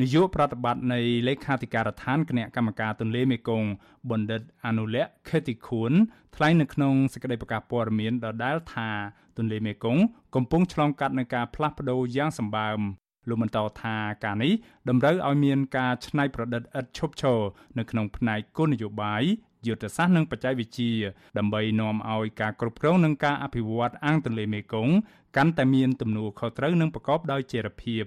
[0.00, 3.68] នាយកប្រតិបត្តិនៃលេខាធិការដ្ឋានគណៈកម្មការទន្លេមេគង្គ
[4.10, 5.92] បណ្ឌិតអនុលក្ខខេតិខួន
[6.36, 8.90] ថ្លែងនៅក្នុងសេចក្តីប្រកាសព័ត៌មានដដែលថា
[9.38, 10.02] ទន្លេមេគង្គ
[10.34, 12.80] កំពុងឆ្លងកាត់នឹងការផ្លាស់ប្តូរយ៉ាងសម្បើម
[13.28, 14.52] លោកបន្តថាការនេះ
[14.88, 17.40] តម្រូវឲ្យមានការច្នៃប្រឌិតឥតឈប់ឈរ
[17.78, 19.22] នៅក្នុងផ្នែកគោលនយោបាយ
[19.66, 20.92] យុទ្ធសាស្ត្រនិងបច្ចេកវិទ្យា
[21.38, 24.94] ដើម្បីនាំឲ្យការគ្រប់គ្រងនិងការអភិវឌ្ឍអាងទន្លេមេគង្គ
[25.36, 28.04] កាន់តែមានទំនួលខុសត្រូវនិងប្រកបដោយចីរភាព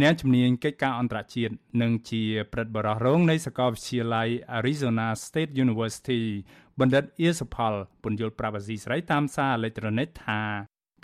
[0.00, 2.22] អ្នកជំនាញកិច្ចការអន្តរជាតិនិងជា
[2.52, 6.22] ប្រិទ្ធបរិះរងនៃសាកលវិទ្យាល័យ Arizona State University
[6.80, 10.40] បណ្ឌិតអៀសផលពន្យល់ប្រាប់អាស៊ីសេរីតាមសារអេឡិចត្រូនិកថា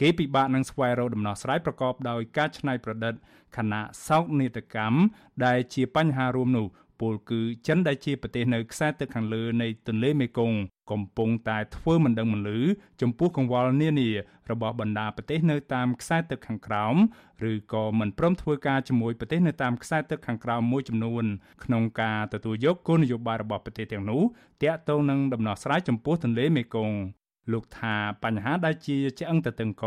[0.01, 3.15] គេពិបាកនឹងស្វែងរកដំណោះស្រាយប្រកបដោយការច្នៃប្រឌិត
[3.57, 4.99] ខណៈសោកនាដកម្ម
[5.47, 6.67] ដែលជាបញ្ហារួមនោះ
[7.01, 10.59] ពលគឺចិនដែលជាប្រទេសនៅខ្សែទឹកខាងលើនៃទន្លេមេគង្គ
[10.91, 12.61] កំពុងតែធ្វើមិនដឹងមិនលឺ
[13.03, 14.11] ចំពោះកង្វល់នានា
[14.51, 16.95] របស់បណ្ដាប្រទេសនៅតាមខ្សែទឹកខាងក្រោម
[17.51, 21.25] ឬក៏មិនព្រមធ្វើការជាមួយប្រទេសនៅតាមខ្សែទឹកខាងក្រោមមួយចំនួន
[21.65, 24.23] ក្នុងការទទួលយកគោលនយោបាយរបស់ប្រទេសទាំងនោះ
[24.63, 26.97] តាក់ទងនឹងដំណោះស្រាយចំពោះទន្លេមេគង្គ
[27.53, 29.85] លោកថាបញ្ហាដែលជាឆ្អឹងតឹងក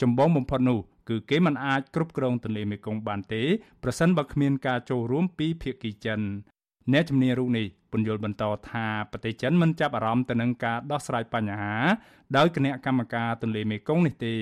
[0.00, 3.43] ចម្បងបំផុតនោះ គឺគេមិនអាចគ្រប់គ្រងទន្លេមេគង្គបានទេ
[3.83, 6.21] ប្រសិនបើគ្មានការចូលរួមពីភាគីចិន
[6.93, 11.75] អ្នកជំនាញរូបនេះពន្យល់បន្តថាប្រទេសចិនមិនចាប់អារម្មណ៍ទៅនឹងការដោះស្រាយបញ្ហា
[12.37, 14.35] ដោយគណៈកម្មការទន្លេមេគង្គនេះទេ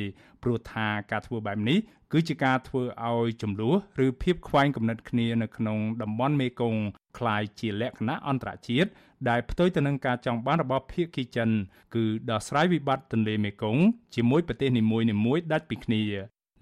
[0.44, 1.78] ព្រោះថាការធ្វើបែបនេះ
[2.14, 6.82] គឺជាការធ្វើឲ្យចំនួនឬភាពខ្វែងគំនិតគ្នានៅក្នុងតំបន់មេគង្គ
[7.18, 8.90] คล้ายជាលក្ខណៈអន្តរជាតិ
[9.30, 11.50] ដែលផ្ទុយទៅនឹងការចង់បានរបស់ភាគីចិន
[11.96, 13.82] គឺដោះស្រាយវិបត្តិទន្លេមេគង្គ
[14.16, 16.04] ជាមួយប្រទេសនីមួយៗដាច់ពីគ្នា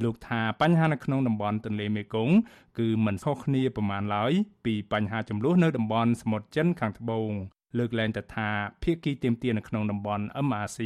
[0.05, 2.35] លោកថាបញ្ហានៅក្នុងតំបន់ទន្លេមេគង្គ
[2.79, 4.33] គឺមិនខុសគ្នាប្រមាណឡើយ
[4.65, 7.31] ពីបញ្ហាចំនួននៅតំបន់សមុទ្រចិនខាងត្បូង
[7.79, 8.49] លើកលែងទៅថា
[8.83, 10.79] ភាគីទៀមទានៅក្នុងតំបន់ MRC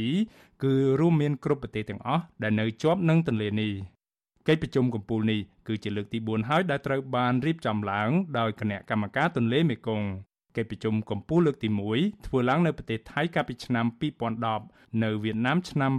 [0.63, 3.71] គឺរួមមានគ្រប់ប្រទេសទាំងអស់ដែលនៅជាប់នឹងទន្លេនេះ
[4.47, 10.07] កិច្ចប្រជុំកំពូលនេះគឺជាលើកទី4ហើយដែលត្រូវបានរៀបចំឡើងដោយគណៈកម្មការទន្លេមេគង្គ
[10.57, 13.85] កិច្ចប្រជុំកំពូលលើកទី1ធ្វើឡើងនៅប្រទេសថៃកាលពីឆ្នាំ
[14.43, 15.91] 2010នៅវៀតណាមឆ្នាំ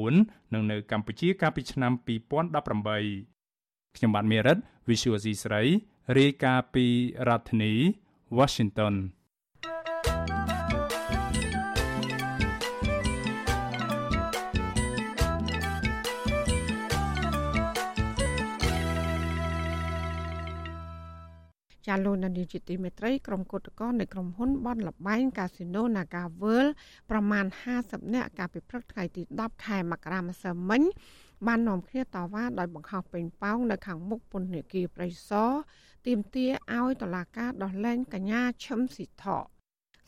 [0.00, 5.62] 2014និងនៅកម្ពុជាកាលពីឆ្នាំ2018ខ្ញុំបាទមេរិត Visual C ស្រី
[6.18, 6.86] រាយការណ៍ពី
[7.28, 7.72] រដ្ឋធានី
[8.38, 8.94] Washington
[21.90, 26.70] ចាលោកនានីជាទីមេត្រីក្រុមគឧតកោនៃក្រុមហ៊ុនបនលបែងកាស៊ីណូ Naga World
[27.10, 27.44] ប្រមាណ
[27.80, 30.82] 50នាក់កាលពីព្រឹកថ្ងៃទី10ខែមករាម្សិលមិញ
[31.46, 35.52] បាននាំគ្នាតវ៉ាដោយបង្ខំពេញប៉ោងនៅខាងមុខពន្ធនាគារព្រៃសរ
[36.06, 39.38] ទាមទារឲ្យតុលាការដោះលែងកញ្ញាឈឹមស៊ីថោ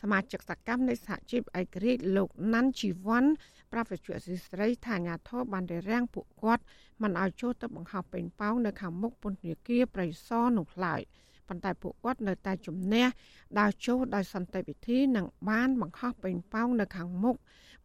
[0.01, 3.25] សមាជិកសកម្មនៃសហជីពឯករាជ្យលោកណាន់ជីវ័ន
[3.73, 6.63] ប្រាប់វិទ្យុអសីស្រីថាអាញាធរបានរារាំងពួកគាត់
[7.03, 11.03] មិនឲ្យចូលទៅបង្ខំពេញប៉ោងនៅខាងមុខពន្ធនាគារព្រៃសរនោះឡើយ។
[11.53, 13.07] ប៉ុន្តែពួកគាត់នៅតែជំនះ
[13.59, 17.37] ដើរចូលដោយសន្តិវិធីនិងបានបង្ខំពេញប៉ោងនៅខាងមុខ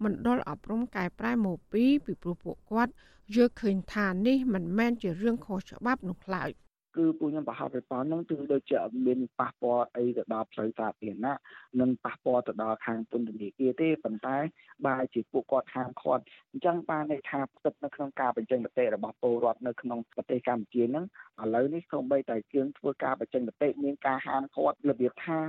[0.04, 2.92] មណ្ឌលអប់រំកែប្រែម៉ូពីពីព្រោះពួកគាត់
[3.36, 6.50] យល់ឃើញថានេះមិនមែនជារឿងខុសច្បាប់នោះឡើយ។
[6.98, 11.38] គឺពួកខ្ញុំប្រហែលទៅប៉ុណ្្នឹងគឺដូចជាអត់មានប៉ះពាល់អីទៅដល់ផ្លូវសាធារណៈ
[11.80, 14.38] និងប៉ះពាល់ទៅដល់ខាងពន្ធនាគារទេប៉ុន្តែ
[14.86, 21.06] បែរជាពួកគាត់ហាមឃាត់អញ្ចឹងបានន័យថាផ្ទិតនៅក្នុងការបញ្ចេញមតិរបស់ពលរដ្ឋនៅក្នុងប្រទេសកម្ពុជាហ្នឹង
[21.42, 25.40] ឥឡូវនេះសូម្បីតែយើងធ្វើការបញ្ចេញមតិមានការហាមឃាត់របៀបថា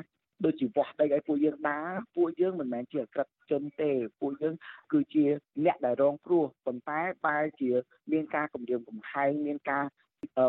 [0.45, 4.55] ដូចជាវាស់ដីឲ្យពួកយើងដើរពួកយើងមិនមែនជាអក្រិតជនទេពួកយើង
[4.93, 5.25] គឺជា
[5.65, 7.71] អ្នកដែលរងគ្រោះប៉ុន្តែបែរជា
[8.13, 9.85] មានការគម្រាមកំហែងមានការ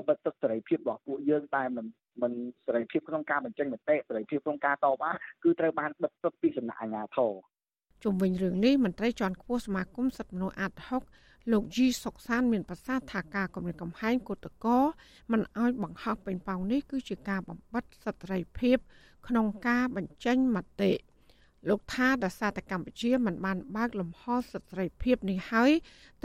[0.08, 1.86] បិទទឹកសេរីភាពរបស់ពួកយើងតែមិន
[2.22, 2.34] មិន
[2.66, 5.04] សេរីភាពក្នុងការបញ្ចេញមតិសេរីភាពក្នុងការតប
[5.44, 7.32] គឺត្រូវបានបិទទឹកពីសំណាក់អាជ្ញាធរ
[8.04, 11.04] ជុំវិញរឿងនេះមន្ត្រីជាន់ខ្ពស់សមាគមសិទ្ធិមនុស្សអាត់ហុក
[11.52, 14.80] លោកជីសុកសានមានប្រសាសន៍ថាការគម្រាមកំហែងគឧតកោ
[15.32, 18.78] មិនអោយបង្ហោះពេញប៉ោងនេះគឺជាការបំបិតសិទ្ធិសេរីភាព
[19.28, 20.92] ក្នុងការបញ្ចេញមតិ
[21.70, 25.72] លោកថាដសាតកម្ពុជាមិនបានបើកលំហសិទ្ធិសេរីភាពនេះហើយ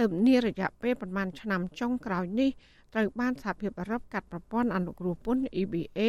[0.00, 2.50] ទៅនារយៈពេលប្រមាណឆ្នាំចុងក្រោយនេះ
[2.94, 6.00] ត្រូវបានសហភាពអឺរ៉ុបកាត់ប្រព័ន្ធអនុគ្រោះពន្ធ EBA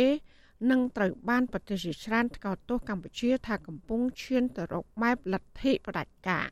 [0.72, 6.48] និងត្រូវបានប្រទេសជាច្រើនថ្កោលទោសកម្ពុជា ថាកំពុងឈានទៅរកបែបលទ្ធិផ្ដាច់ការ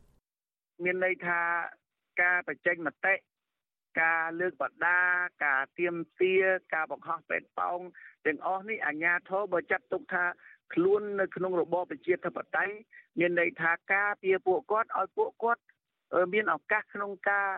[0.84, 1.40] មានន័យថា
[2.22, 3.14] ការបញ្ចេញមតិ
[4.02, 5.00] ការលើកបដា
[5.44, 6.34] ការទៀមទា
[6.74, 7.78] ការបង្ហោះពេនប៉ោង
[8.26, 10.24] ទាំងអស់នេះអាញាធរបើចាត់ទុកថា
[10.74, 12.74] ខ្លួននៅក្នុងរបបប្រជាធិបតេយ្យ
[13.18, 15.62] មានន័យថាការពៀពួកគាត់ឲ្យពួកគាត់
[16.32, 17.48] មានឱកាសក្នុងការ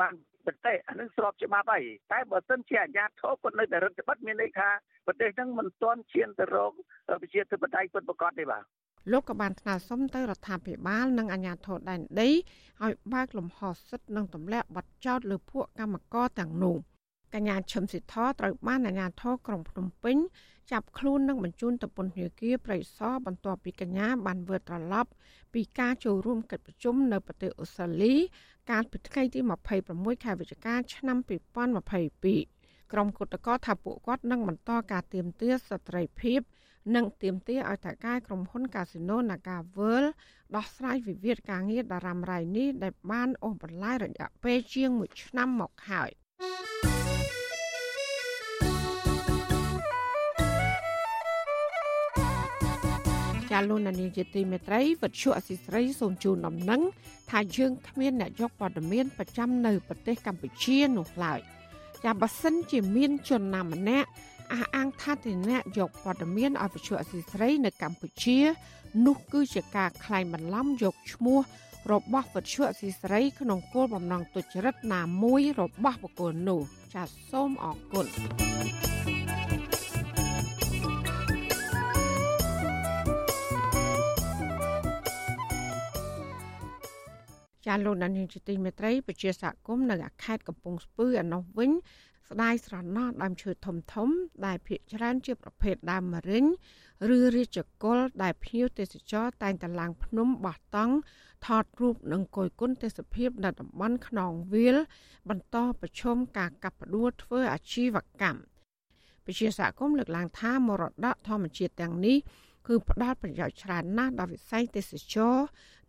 [0.00, 0.12] បាន
[0.46, 4.68] ប្រទេសអានឹងស្របច្បាប់ហើយតែបើសិនជាអាជ្ញាធរគាត់នៅតែរដ្ឋបတ်មានន័យថា
[5.06, 6.72] ប្រទេសហ្នឹងមិនទាន់ឈានទៅរក
[7.22, 8.64] ប្រជាធិបតេយ្យពិតប្រាកដទេបាទ
[9.12, 16.76] លោកក៏បានថ្នើសុំទៅរដ្ឋាភិបាល និងអាជ្ញាធរដែនដីឲ្យបើកលំហសិទ្ធិនិងទម្លាក់ប័ណ្ណចោតលើពួកកម្មករទាំងនោះ
[17.36, 20.16] កញ្ញាឈឹមសិទ្ធត្រូវបានអាជ្ញាធរក្រុងភ្នំពេញ
[20.72, 25.10] ចាប់ខ្លួននិងបញ្ជូនទៅពន្ធនាគារប្រៃសណបន្ទាប់ពីកញ្ញាបានវិលត្រឡប់
[25.54, 28.14] ពីការចូលរួមកិច្ចប្រជុំនៅប្រទេសអូស្ត្រាលី
[28.70, 29.40] កាលពីថ្ងៃទី
[29.82, 31.18] 26ខែវិច្ឆិកាឆ្នាំ
[31.84, 36.40] 2022ក្រុមគឧតកោថាពួកគាត់នឹងបន្តការទៀមទាស្ត្រីភាព
[36.94, 40.08] និងទៀមទាឲ្យតកែក្រុមហ៊ុនកាស៊ីណូ Naga World
[40.56, 46.10] ដោះស្រាយវិវាទការងារដ៏រ៉ាំរ៉ៃនេះដែលបានអូសបន្លាយរយៈពេលជាង1ឆ្នាំមកហើយ
[53.56, 56.82] ចាលោកនានីជាទីមេត្រីវិទ្យុអសិស្រ័យសូមជូនដំណឹង
[57.30, 61.40] ថាយើងគ្មានអ្នកយកព័ត៌មានប្រចាំនៅប្រទេសកម្ពុជានោះឡើយ
[62.04, 64.08] ចាបើសិនជាមានជនណាម្នាក់
[64.52, 68.38] អះអាងថាទីអ្នកយកព័ត៌មានឲ្យវិទ្យុអសិស្រ័យនៅកម្ពុជា
[69.06, 71.38] នោះគឺជាការក្លែងបន្លំយកឈ្មោះ
[71.92, 76.60] របស់វិទ្យុអសីស្រីក្នុងគោលបំណងទុច្ចរិតណាមួយរបស់បុគ្គលនោះ
[76.94, 78.06] ចាសសូមអរគុណ
[87.66, 91.70] ចាលោកដានីលជាទីមេត្រីពជាសហគមន៍នៅខេត្តកំពង់ស្ពឺឯនោះវិញ
[92.30, 94.08] ស្ដាយស្រណោះដើមឈើធំធំ
[94.46, 96.44] ដែលភាគច្រើនជាប្រភេទដើមមរិញ
[97.16, 100.94] ឬរាជកុលដែលភ្ញៀវទេសចរតែងតែឡើងភ្នំបោះតង់
[101.46, 104.76] ថតរូបនិងគយគន់ទេសភាពនៅតំបន់ខ្នងវាល
[105.28, 108.40] បន្តប្រឈមការកាប់ផ្ដួលធ្វើអាជីវកម្ម
[109.26, 112.16] ពជាសហគមន៍លើកឡើងថាមរតកធម្មជាតិទាំងនេះ
[112.66, 115.36] គឺផ្ដល់ប្រយោជន៍ច្រើនណាស់ដល់វិស័យទេសចរ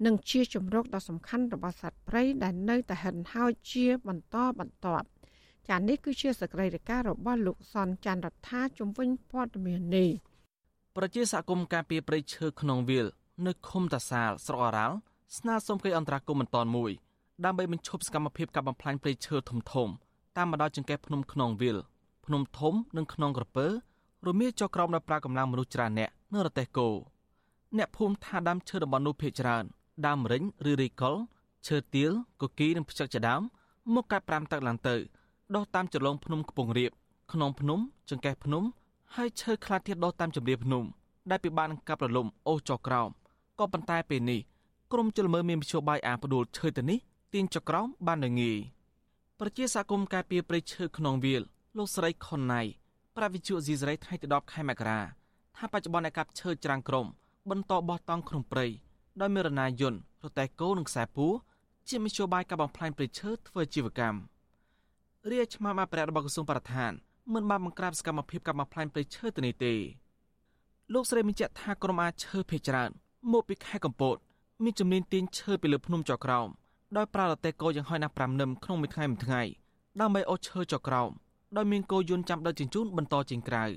[0.05, 5.07] និងជាជំរកដ៏សំខាន់របស់សត្វព្រៃដែលនៅតែហិនហោចជាបន្តបន្ទាប់
[5.69, 10.09] ចានេះគឺជាសកម្មភាពរបស់លោកសនច័ន្ទរដ្ឋាជំវិញព័ត៌មាននេះ
[10.97, 13.05] ប្រជាសកម្មការពីប្រៃឈើក្នុងវាល
[13.45, 14.95] នៅឃុំតាសាលស្រុកអរ៉ាល់
[15.37, 16.91] ស្នើសុំកិច្ចអន្តរាគមន៍បន្តមួយ
[17.45, 19.87] ដើម្បីបញ្ឈប់សកម្មភាពកាប់បំផ្លាញព្រៃឈើធំធំ
[20.37, 21.77] តាមបណ្ដោយចង្កេះភ្នំខ្នងវាល
[22.25, 23.67] ភ្នំធំនិងខ្នងក្រពើ
[24.25, 26.89] រមៀលចុះក្រោមដោយប្រើកម្លាំងមនុស្សច្រើនអ្នកនៅរទេសគោ
[27.77, 29.63] អ្នកភូមិថាដើមឈើតំបន់នោះភាគច្រើន
[30.07, 31.15] ដើមរិញឬរីកុល
[31.67, 33.41] ឈើទាលកុកីនិងផ្ចឹកជាដើម
[33.95, 34.95] មកកាត់ប្រាំទឹកឡើងទៅ
[35.55, 36.91] ដុះតាមចលងភ្នំខ្ពង់រាប
[37.31, 38.63] ខ្នងភ្នំចង្កេះភ្នំ
[39.15, 40.83] ហើយឈើខ្លះទៀតដុះតាមជម្រាលភ្នំ
[41.29, 43.09] ដែលពិបាកនឹងកាប់រលំអូសចុះក្រោម
[43.59, 44.39] ក៏ប៉ុន្តែពេលនេះ
[44.91, 46.99] ក្រមជលមើមានមធ្យោបាយអាផ្ដួលឈើទៅនេះ
[47.33, 48.57] ទាញចុះក្រោមបាននៅងាយ
[49.39, 51.41] ប្រជាសកម្មការពារព្រៃឈើក្នុងវាល
[51.77, 52.61] លោកស្រីខុនណៃ
[53.17, 54.99] ប្រាវិជូស៊ីសេរីថ្ងៃទី10ខែមករា
[55.57, 57.07] ថាបច្ចុប្បន្នអ្នកកាប់ឈើច្រាំងក្រម
[57.49, 58.65] បន្តបោះតង់ក្នុងព្រៃ
[59.21, 61.33] ដោយមានរណាយន្តរទេះគោនិងខ្សែពួរ
[61.89, 64.19] ជាមធ្យោបាយកាប់បំផ្លាញព្រៃឈើធ្វើជីវកម្ម
[65.31, 66.91] រាជឆ្មាំអភិរក្សរបស់ក្រសួងបរិស្ថាន
[67.33, 69.73] មិនបានបង្ក្រាបសកម្មភាពកាប់បំផ្លាញព្រៃឈើទៅនេះទេ
[70.93, 72.89] លោកស្រីបញ្ជាក់ថាក្រុមអាឈើភេច្រើន
[73.31, 74.17] មកពីខេត្តកំពត
[74.63, 76.47] មានជំនាញទាញឈើពីលើភ្នំចក្រោម
[76.97, 79.41] ដោយប្រើរទេះគោយ៉ាងហោចណាស់5នឹមក្នុងមួយថ្ងៃមួយថ្ងៃ
[80.01, 81.11] ដើម្បីអូសឈើចក្រោម
[81.55, 83.71] ដោយមានគោយន្តចាំដឹកជញ្ជូនបន្តចេញក្រៅកា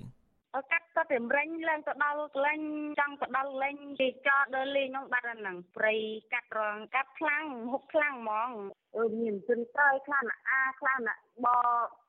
[1.11, 2.61] ត់ទៅរំរិញឡើងទៅដល់កលែង
[3.01, 5.95] ចង់ទៅដល់លេងទីចោដើរលេងនោះបាត់ហ្នឹងព្រៃ
[6.33, 8.51] កាត់រងកាត់ខ្លាំងហុកខ្លាំងហ្មង
[8.97, 11.01] អឺមានជន់ត្រយខ្លាំងអាខ្លាំង
[11.47, 11.49] ប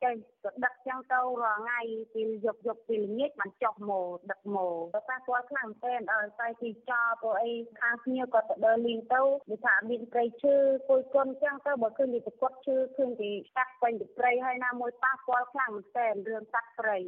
[0.03, 1.79] ចេញទៅដឹកចឹងទៅរាល់ថ្ងៃ
[2.13, 10.55] ពីយប់យប់ពីល្ងាចបានចុះមកដឹកមកទៅប៉ះពាល់ខ្លាំងតែដល់តែទីចោព្រោះអីខាងគ្នាក៏ទៅដើរលេងទៅដូចថាមានព្រៃឈើ
[10.89, 16.99] គួយគុនចឹងទៅបើឃើញវាប្រកបឈើឃើញគេកាត់ពេញទៅព្រៃហើយណាមួយប៉ះពាល់ខ្លាំងមែនទែនរឿងកាត់ព្រៃ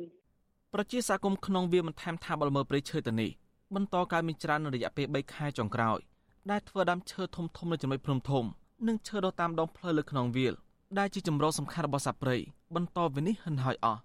[0.76, 3.32] ប្រជាសកម្មក្នុងវាបន្ថែមថាបលមើព្រៃឈើទៅនេះ
[3.76, 6.00] បន្តកើតមានច្រើននៅរយៈពេល3ខែចុងក្រោយ
[6.52, 8.44] ដែលធ្វើដាំឈើធំធំនៅចំណុចភ្នំធំ
[8.88, 10.54] និងឈើដុះតាមដងផ្លូវលើក្នុងវាល
[10.98, 12.38] ដែលជាចម្រោះសំខាន់របស់សត្វព្រៃ
[12.76, 14.02] បន្តវិនិច្ឆ័យហិនហោចអស់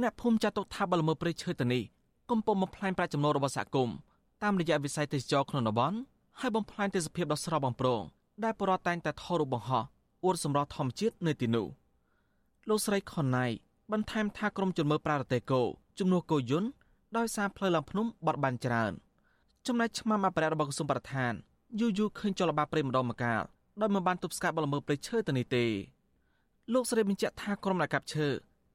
[0.00, 1.82] អ្នកភូមិចាត់ទុកថាបលមើព្រៃឈើទៅនេះ
[2.30, 3.96] កំពុងបំផ្លាញប្រាក់ចំណូលរបស់សហគមន៍
[4.42, 5.98] តាមរយៈវិស័យទេសចរក្នុងតំបន់
[6.40, 8.02] ហើយបំផ្លាញទេសភាពដ៏ស្រស់បំព្រង
[8.44, 9.84] ដែលបរិវត្តតែងតែថតរូបបង្ហោះ
[10.24, 11.66] អួតសម្រស់ធម្មជាតិនៅទីនោះ
[12.68, 13.46] លោកស្រីខុនណៃ
[13.92, 15.62] បន្ថែមថាក្រុមជំនឿប្រារតេកោ
[15.98, 16.70] ជំនួសគោយន្ត
[17.16, 18.92] ដោយសារផ្លូវឡើងភ្នំបាត់បានច្រើន
[19.66, 21.32] ចំណែកឆ្មាំអភិរក្សរបស់ក្រសួងបរិស្ថាន
[21.80, 23.42] យូរយូរឃើញចលបាព្រៃម្ដងម្កាល
[23.80, 25.64] ដោយមិនបានទប់ស្កាត់បលល្មើសព្រៃឈើទៅនេះទេ
[26.72, 28.26] លោកស្រីបញ្ជាក់ថាក្រុមអ្នកកាប់ឈើ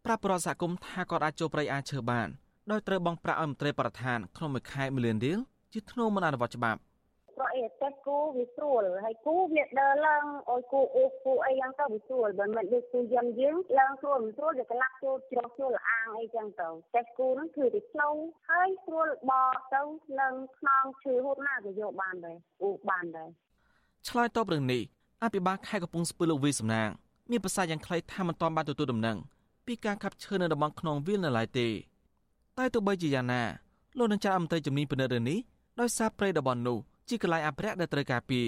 [0.06, 2.28] ប្រាប់ប្រសហគមន៍ថាគាត់អាចចូលព្រៃអាឈើបាន
[2.72, 5.40] ដោយត្រូវបង់ប្រាក់ឲ្យមន្ត្រីបរិស្ថានក្នុងមួយខែ1លានរៀល
[5.74, 6.80] ជាធ្នូមិនអនុវត្តច្បាប់
[7.40, 18.14] ព្រោះអីតែគូវាស្រួលហើយគូវាដើរឡើងអុយគូអូគូអីយ៉ាងទៅវាស្រួលបើមិនដូចគូយឹមយើងឡើងស្រួលមិនស្រួលវាកន្លះចូលជ្រោះចូលអាងអីចឹងទៅតែគូហ្នឹងគឺវាឆ្លូវ
[18.50, 19.82] ហើយស្រួលបកទៅ
[20.20, 23.30] ឡើងខ្នងឈឺហូតណាក៏យកបានដែរអូបានដែរ
[24.08, 24.82] ឆ្លើយតបរឿងនេះ
[25.24, 26.90] អភិបាលខេត្តកំពង់ស្ពឺលោកវីសំណាង
[27.32, 29.18] មានប្រសាសន៍យ៉ាងខ្លីថាមិនទាន់បានទទួលដំណឹង
[29.66, 31.68] ពីការកាប់ឈើនៅតំបន់ខ្នងវាលនៅឡើយទេ
[32.58, 33.42] តែទោះបីជាយ៉ាងណា
[33.98, 35.40] លោកនឹងចាត់អមន្ត្រីជំនាញពិនិត្យរឿងនេះ
[35.80, 36.78] ដោយសារព្រៃតំបន់នោះ
[37.10, 38.48] ជាកន្លែងអភិរក្សដែលត្រូវការពារ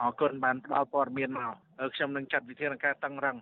[0.00, 1.52] អរគុណបានផ្ដល់ព័ត៌មានមក
[1.94, 3.36] ខ្ញុំនឹងចាត់វិធានការតឹងរឹង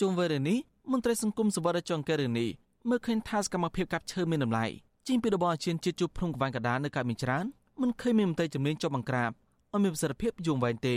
[0.00, 0.58] ជុំវិញរឿងនេះ
[0.92, 2.46] មន្ត្រីសង្គមសវត្ថចង្កេរីនី
[2.88, 4.66] មើលឃើញថាសកម្មភាពកាប់ឈើមានតម្លៃ
[5.06, 7.44] ជាងពីរបបអាស៊ានជាតិជួបភ្នំក្វាញ់កដានៅកើតមានច្រើន
[7.80, 9.30] មិនឃើញមានមន្ត្រីជំនាញចុះបង្ក្រាប
[9.72, 10.96] ឲ្យមានប្រសិទ្ធភាពយូរវែងទេ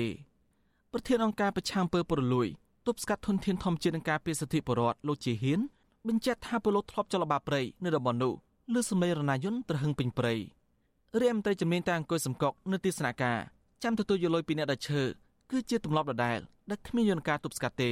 [0.94, 2.48] ប្រធានអង្គការប្រឆាំងពើពលលួយ
[2.88, 5.60] ទប់ស្កាត់ធនធានធម្មជាតិនិងការពារសិទ្ធិពលរដ្ឋលោកជាហ៊ាន
[6.08, 8.34] បញ្ជាក់ថាពលរដ្ឋធ្លាប់ចលបាព្រៃនៅតំបន់នោះ
[8.74, 10.34] លើសម្លេងរណាយន្តត្រហឹងពេញព្រៃ
[11.20, 13.40] រាជមន្ត្រីជំនាញតែអង្គុយសំកក់នៅទីស្នាក់ការ
[13.84, 15.02] ចាំទទួលយកលុយពីអ្នកដាច់ឈើ
[15.52, 17.92] គឺជាទម្លាប់ដដែលដែលគ្មានយន្តការទប់ស្កាត់ទេ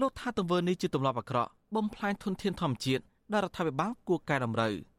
[0.00, 3.02] លោកថាទង្វើនេះជាទម្លាប់អាក្រក់បំផ្លាញធនធានធម្មជាតិ
[3.32, 4.74] ដែលរដ្ឋាភិបាលគួរកែតម្រូវ។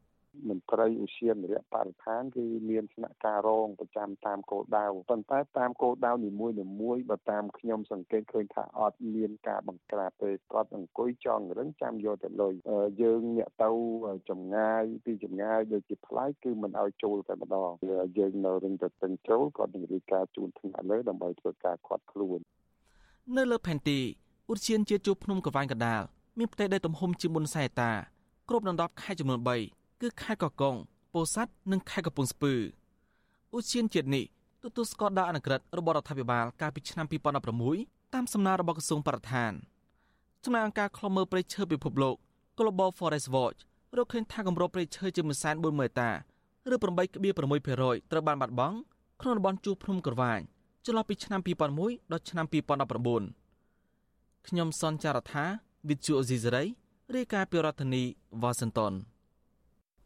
[0.48, 12.54] មន្ត្រីឧស្សាហនរៈបរិស្ថានគឺមានស្នាក់ការរងប្រចាំតាមគោលដៅប៉ុន្តែតាមគោលដៅនីមួយៗបើតាមខ្ញុំសង្កេតឃើញថាអត់មានការបង្ក្រាបទេគាត់អង្គុយចង់រឹងចាំយកទៅលុយ
[13.02, 13.70] យើងអ្នកទៅ
[14.30, 17.70] ចម្ងាយពីចម្ងាយដូចជាផ្លាយគឺមិនឲ្យចូលតែម្ដង
[18.18, 22.40] យើងនៅរឹងទៅទិញចូលគាត់នឹងរៀបការជូនថ្នាក់លើដើម្បីធ្វើការខាត់ខ្លួន
[23.36, 24.00] នៅលើផែនទី
[24.52, 26.02] ឧទ្យានជាតិជួរភ្នំកវាញ់កដាល
[26.38, 27.92] មានផ្ទៃដីទំហំជាង4សែតា
[28.48, 30.76] គ្រប់ដណ្ដប់ខេត្តចំនួន3 គឺខេត្តកកុង
[31.12, 32.52] ពោធិ៍សាត់និងខេត្តកំពង់ស្ពឺ
[33.56, 34.24] ឧទ្យានជាតិនេះ
[34.62, 37.06] ទទួលស្គាល់ដោយអនុក្រឹត្យរបស់រដ្ឋាភិបាលកាលពីឆ្នាំ
[37.60, 39.52] 2016តាមសំណើរបស់ក្រសួងបរិស្ថាន
[40.44, 42.16] ចំណែកអង្គការឃ្លាំមើលព្រៃឈើពិភពលោក
[42.58, 43.60] Global Forest Watch
[43.96, 45.26] រកឃើញថាគម្របព្រៃឈើជាង
[45.62, 46.10] 140,000តា
[46.72, 48.76] ឬ8.6%ត្រូវបានបាត់បង់
[49.22, 50.40] ក្នុងតំបន់ជួរភ្នំក្រវាញ
[50.84, 51.40] ចន្លោះពីឆ្នាំ
[51.76, 55.44] 2001ដល់ឆ្នាំ2019ខ្ញុំសនចាររថា
[55.88, 56.64] វិទ្យុអេស៊ីសេរី
[57.14, 58.02] រាយការណ៍ពីរដ្ឋធានី
[58.42, 58.92] វ៉ាស៊ីនតោន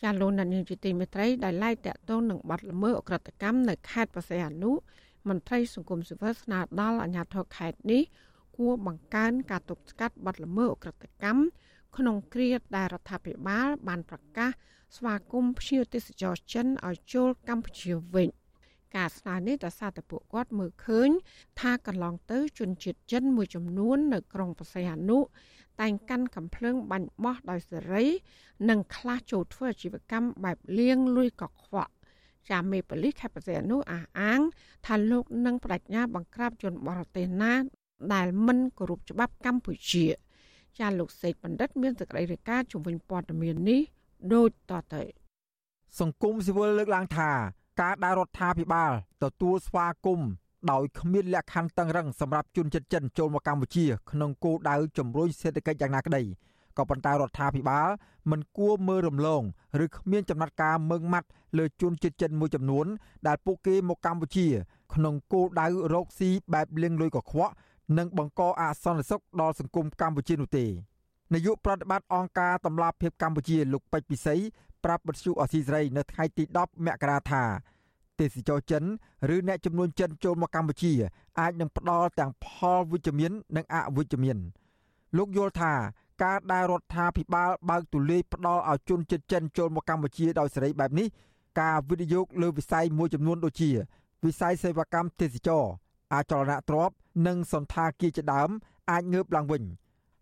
[0.03, 4.73] ចាលោកនាយកជាទីមេត្រីដែលឡាយតាក់ទងនឹងបាត់ល្មើសអក្រិតកម្មនៅខេត្តបរសៃអនុ
[5.29, 8.03] មន្ត្រីសង្គមស៊ីវិលស្នើដល់អាជ្ញាធរខេត្តនេះ
[8.57, 11.41] គួរបង្កើនការទប់ស្កាត់បាត់ល្មើសអក្រិតកម្ម
[11.97, 14.51] ក្នុងគ្រាដែលរដ្ឋាភិបាលបានប្រកាស
[14.97, 18.29] ស្វាគមន៍ភ្ញៀវទេសចរចិនឲ្យចូលកម្ពុជាវិញ
[18.97, 21.09] ការស្នើនេះដោយសារតែពួកគាត់មើលឃើញ
[21.61, 25.19] ថាកន្លងទៅជនជាតិចិនមួយចំនួននៅក្រុងបរសៃអនុ
[25.81, 28.05] តែងកាន់កំភ្លើងបាញ់បោះដោយសេរី
[28.69, 31.93] និងខ្លះចូលធ្វើអាជីវកម្មបែបលៀងលួយកខ្វក់
[32.51, 34.41] ចាមេប៉ូលីសខេត្តបរសៃអនុអះអាង
[34.87, 37.55] ថាលោកនឹងបដិញ្ញាបង្ក្រាបជនបរទេសណា
[38.15, 40.07] ដែលមិនគោរពច្បាប់កម្ពុជា
[40.79, 43.81] ចាលោកសេកបណ្ឌិត មានសេចក្តីរាយការណ៍ជំវិញព័ត៌មាននេះ
[44.35, 45.03] ដូចតទៅ
[46.01, 47.31] សង្គមស៊ីវិលលើកឡើងថា
[47.81, 50.31] ការដែលរដ្ឋាភិបាលទទួលស្វាគមន៍
[50.73, 56.23] ដោយគ្មានលក្ខខណ្ឌតឹងរឹងសម្រាប់ជនជាតិចិនចូលមកកម្ពុជាក្នុងគោលដៅជំរុញសេដ្ឋកិច្ចយ៉ាងណាក្តី
[56.77, 57.89] ក៏ប៉ុន្តែរដ្ឋាភិបាល
[58.31, 59.43] មិនគួរមើលរំលង
[59.85, 62.87] ឬគ្មានចំណាត់ការមើងម៉ាត់លើជនជាតិចិនមួយចំនួន
[63.27, 64.47] ដែលពួកគេមកកម្ពុជា
[64.95, 67.53] ក្នុងគោលដៅរកស៊ីបែបលៀងលួយកខ្វក់
[67.99, 70.67] និងបង្កអសន្តិសុខដល់សង្គមកម្ពុជានោះទេ
[71.35, 74.37] នាយកប្រតិបត្តិអង្គការតម្លាភាពកម្ពុជាលោកពេជ្រពិសី
[74.85, 77.45] ប្រាប់បទសុអសីសេរីនៅថ្ងៃទី10មករាថា
[78.21, 78.85] ទេសចរចិន
[79.35, 80.93] ឬអ្នកចំនួនចិនចូលមកកម្ពុជា
[81.41, 82.47] អាចនឹងផ្ដល់ទាំងផ
[82.79, 84.39] លវិជ្ជមាន និងអវិជ្ជមាន
[85.17, 85.75] លោកយល់ថា
[86.23, 91.07] ការដែលរដ្ឋាភិបាលបើកទូលាយផ្ដល់ឲ្យជនជាតិចិនចូលមកកម្ពុជាដោយសេរីបែបនេះ
[91.61, 93.71] ការវិនិយោគលើវិស័យមួយចំនួនដូចជា
[94.25, 95.65] វិស័យសេវាកម្មទេសចរ
[96.15, 96.95] អចលនទ្រព្យ
[97.27, 98.51] និងសន្តាគារជាដើម
[98.91, 99.63] អាចងើបឡើងវិញ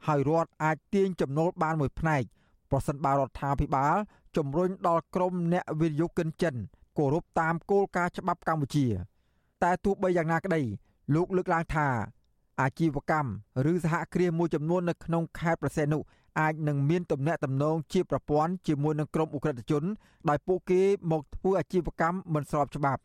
[0.06, 2.22] ហើយរដ្ឋអាចទាញចំណូលបានមួយផ្នែក
[2.70, 3.94] ប្រសិនបើរដ្ឋាភិបាល
[4.36, 6.54] ជំរុញដល់ក្រុមអ្នកវិនិយោគិនចិន
[6.98, 8.86] គោរពតាមគោលការណ៍ច្បាប់កម្ពុជា
[9.62, 10.62] តែទោះបីយ៉ាងណាក្តី
[11.14, 11.88] លោកលើកឡើងថា
[12.60, 13.30] អាជីវកម្ម
[13.70, 15.98] ឬសហគ្រាសមួយចំនួននៅក្នុងខេត្តប្រសេនុ
[16.40, 19.84] អាចនឹងមានទំនាក់ទំនងជាប្រព័ន្ធជាមួយនឹងក្រុមអ ுக ្រិតជន
[20.28, 20.80] ដោយពួកគេ
[21.10, 23.00] មកធ្វើអាជីវកម្មមិនស្របច្បាប់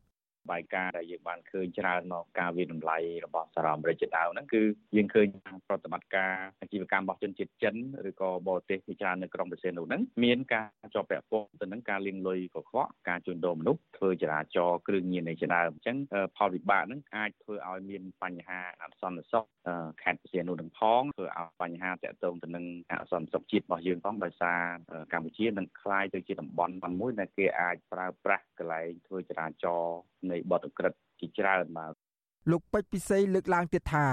[0.53, 4.63] បាយការដែលយើងបានឃើញច្រើនមកការវិតម្លៃរបស់សារអាមេរិកជាដើមហ្នឹងគឺ
[4.97, 5.27] យើងឃើញ
[5.69, 7.75] ប្រតិបត្តិការអាជីវកម្មរបស់ជនជាតិចិន
[8.09, 15.97] ឬក៏បរទេសជាច្រើននៅក្រុងប្រសេនុហ្នឹងមានការជាប់ពាក់ព័ន្ធទៅនឹងការលាងលុយកខ្វក់ការជួញដូរមនុស្សធ្វើចរាចរណ៍គ្រឿងញៀននៃជាដើមអញ្ចឹង
[16.37, 19.45] ផលវិបាកហ្នឹងអាចធ្វើឲ្យមានបញ្ហាអសន្តិសុខ
[20.03, 24.61] ខេត្តប្រសេនុនឹងផងធ្វើឲ្យបញ្ហាតាក់ទងទៅនឹងអសន្តិសុខជាតិរបស់យើងផងដោយសារ
[25.13, 29.99] កម្ពុជានឹងคล้ายទៅជាតំបន់មួយដែលគេអាចប្រើប្រាស់កន្លែងធ្វើចរាចរណ៍
[30.33, 31.94] ៅនៃបទអក្រិតជាច្រើនបាទ
[32.52, 34.06] លោកពេជ្រពិសីលើកឡើងទៀតថា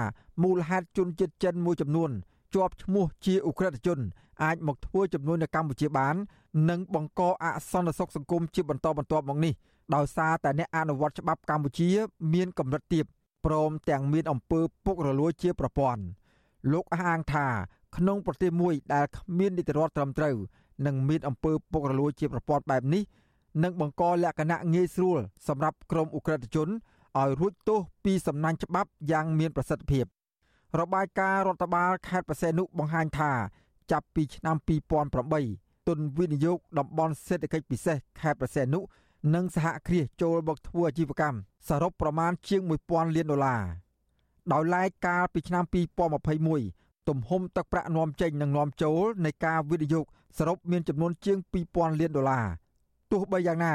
[0.43, 2.11] មូលហេតុជនជាតិចិនមួយចំនួន
[2.55, 3.99] ជាប់ឈ្មោះជាអ ுக ្រិតជន
[4.43, 6.15] អាចមកធ្វើចំនួននៅកម្ពុជាបាន
[6.69, 9.53] និងបង្កអសន្តិសុខសង្គមជាបន្តបន្ទាប់មកនេះ
[9.95, 11.89] ដោយសារតែអ្នកអនុវត្តច្បាប់កម្ពុជា
[12.33, 13.05] មានកម្រិតទាប
[13.45, 16.01] ព្រមទាំងមានអំពើពុករលួយជាប្រព័ន្ធ
[16.71, 17.47] លោកអះអាងថា
[17.97, 20.35] ក្នុងប្រទេសមួយដែលគ្មាននីតិរដ្ឋត្រឹមត្រូវ
[20.85, 23.03] និងមានអំពើពុករលួយជាប្រព័ន្ធបែបនេះ
[23.63, 26.69] និងបង្កលក្ខណៈងាយស្រួលសម្រាប់ក្រុមអ ுக ្រិតជន
[27.19, 30.05] ឲ្យរួចទោសពីសំណាញ់ច្បាប់យ៉ាងមានប្រសិទ្ធភាព
[30.79, 33.31] របាយការណ៍រដ្ឋបាលខេត្តបរសេនុបង្ហាញថា
[33.91, 34.57] ចាប់ពីឆ្នាំ
[35.21, 38.79] 2008ទុនវិនិយោគតំបន់សេដ្ឋកិច្ចពិសេសខេត្តបរសេនុ
[39.35, 41.37] និងសហគ្រាសចូលមកធ្វើអាជីវកម្ម
[41.69, 43.63] សរុបប្រមាណជាង1000លានដុល្លារ
[44.51, 50.05] ដោយឡែកកាលពីឆ្នាំ2021ទទំហំទឹកប្រាក់នាំចេញនិងនាំចូលនៃការវិនិយោគ
[50.37, 51.37] សរុបមានចំនួនជាង
[51.69, 52.45] 2000លានដុល្លារ
[53.11, 53.73] ទោះបីយ៉ាងណា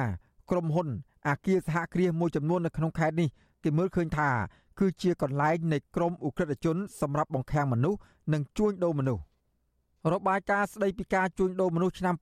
[0.50, 0.88] ក្រុមហ៊ុន
[1.28, 3.28] អាគារសហគ្រាសមួយចំនួននៅក្នុងខេត្តនេះ
[3.64, 4.30] គេមើលឃើញថា
[4.78, 7.98] គឺជាកន្លែងនៃក្រមអ ுக ្រិតជនសម្រាប់បង្ខាំងមនុស្ស
[8.32, 9.22] និងជួញដូរមនុស្ស
[10.12, 12.14] របាយការណ៍ស្ដីពីការជួញដូរមនុស្សឆ្នាំ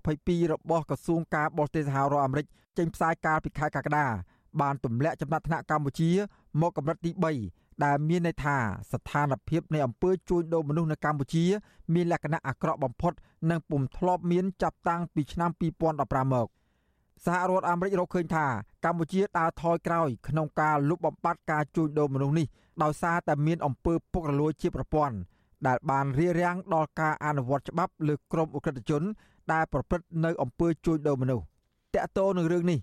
[0.00, 2.46] 2022របស់ក្រសួងការបរទេសសហរដ្ឋអាមេរិក
[2.78, 4.06] ចេញផ្សាយកាលពីខែកក្កដា
[4.60, 6.10] បានទម្លាក់ចំណាត់ថ្នាក់កម្ពុជា
[6.60, 7.10] មកកម្រិតទី
[7.48, 8.56] 3ដែលមានន័យថា
[8.92, 11.44] ស្ថានភាពនៃអំពើជួញដូរមនុស្សនៅកម្ពុជា
[11.94, 13.12] មានលក្ខណៈអាក្រក់បំផុត
[13.50, 15.50] និងពុំធ្លាប់មានចាប់តាំងពីឆ្នាំ
[15.90, 16.48] 2015មក
[17.24, 18.46] សហរដ្ឋអាមេរិករកឃើញថា
[18.84, 22.46] កម្ពុជាដើរថយក្រោយក្នុងការលុបបំបាត់ការជួញដូរមនុស្សនេះ
[22.82, 25.16] ដោយសារតែមានអំពើពុករលួយជាប្រព័ន្ធ
[25.66, 29.02] ដែលបានរារាំងដល់ការអនុវត្តច្បាប់លើក្រុមអ ுக ្រិតជន
[29.52, 31.44] ដែលប្រព្រឹត្តនៅអំពើជួញដូរមនុស្ស
[31.94, 32.78] តកតោនឹងរឿងនេះ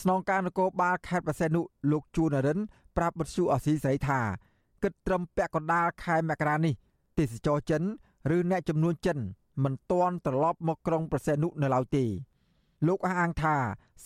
[0.00, 1.60] ស្នងការនគរបាលខេត្តបរសេនុ
[1.90, 2.58] លោកជួននរិន
[2.96, 4.20] ប្រាប់បទសុអសីស្រីថា
[4.82, 6.74] គិតត្រឹមពាក់កណ្ដាលខែមករានេះ
[7.18, 7.82] ទេសចរចិន
[8.36, 9.18] ឬអ្នកចំនួនចិន
[9.64, 12.04] មិនទាន់ត្រឡប់មកក្រុងប្រសេនុនៅឡើយទេ
[12.86, 13.56] លោកអះអាងថា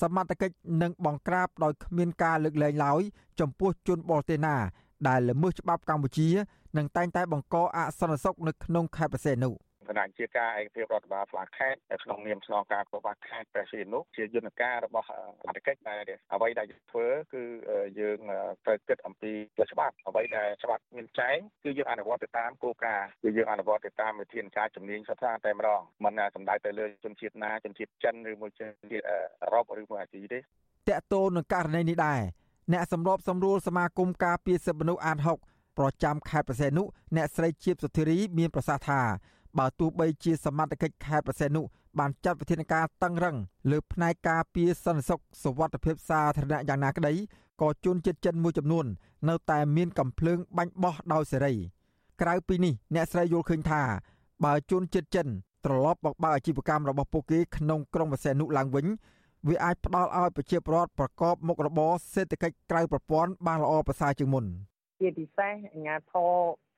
[0.00, 3.00] សមត្ថកិច្ចនឹងបង្ក្រាបដោយគ្មានការលើកលែងឡើយ
[3.40, 4.56] ចំពោះជនបរទេសណា
[5.08, 6.28] ដែលល្មើសច្បាប់កម្ពុជា
[6.76, 9.50] និងតែងតែបង្កអសន្តិសុខនៅក្នុងខេត្តបរសេនុ
[9.92, 15.08] គណៈជាការឯកភាពរដ្ឋបាលផ្លាខេត្តក្នុងនាមស្នងការរបស់ខេត្តព្រះសីហនុជាយន្តការរបស់
[15.42, 16.02] អធិកិច្ចដែល
[16.34, 17.42] អ្វីដែលធ្វើគឺ
[18.00, 18.18] យើង
[18.64, 19.32] ត្រូវគិតអំពី
[19.72, 30.42] ច្បាប់អ្វីដែលច្បាប់មានចែងគឺយើងអនុវត្តទៅតាមគោលការណ៍គឺយើងអនុវត្តទៅតាមវិធានការជំនាញសិក្សាតែម្ដងមិនសំដៅទៅលើជនជាតិណាជនជាតិចិនឬមួយជនជាតិអឺរ៉ុបឬមួយអាស៊ីទេត
[30.98, 32.20] កតូននឹងករណីនេះដែរ
[32.72, 35.18] អ្នកសម្របសម្រួលសមាគមការពារសិទ្ធិមនុស្សអាត
[35.48, 36.82] 6ប្រចាំខេត្តប្រសេនុ
[37.16, 39.00] អ្នកស្រីជាបសុធារីមានប្រសាសន៍ថា
[39.58, 41.62] បើទោះបីជាសមត្ថកិច្ចខេត្តប្រសេនុ
[41.98, 43.36] បានចាត់វិធានការតឹងរឹង
[43.70, 47.12] លើផ្នែកការពារសន្តិសុខសុវត្ថិភាពសាធារណៈយ៉ាងណាក្តី
[47.60, 48.86] ក៏ជនជាតិចិនមួយចំនួន
[49.28, 51.54] នៅតែមានកំភ្លើងបាញ់បោះដោយសេរី
[52.20, 53.82] ក្រៅពីនេះអ្នកស្រីយល់ឃើញថា
[54.44, 55.28] បើជនជាតិចិន
[55.64, 58.86] ត្រឡប់មកបើអាជីវកម្មរបស់ពួកគេក្នុងក្រុងបរសេនុឡើងវិញ
[59.48, 64.44] វាអាចផ្ដល់ឲ្យប្រជាពលរដ្ឋប្រកបមុខរបរសេដ្ឋកិច្ចក្រៅប្រព័ន្ធបានល្អប្រសើរជាងមុន
[65.00, 66.32] ជាពិសេសអាជ្ញាធរ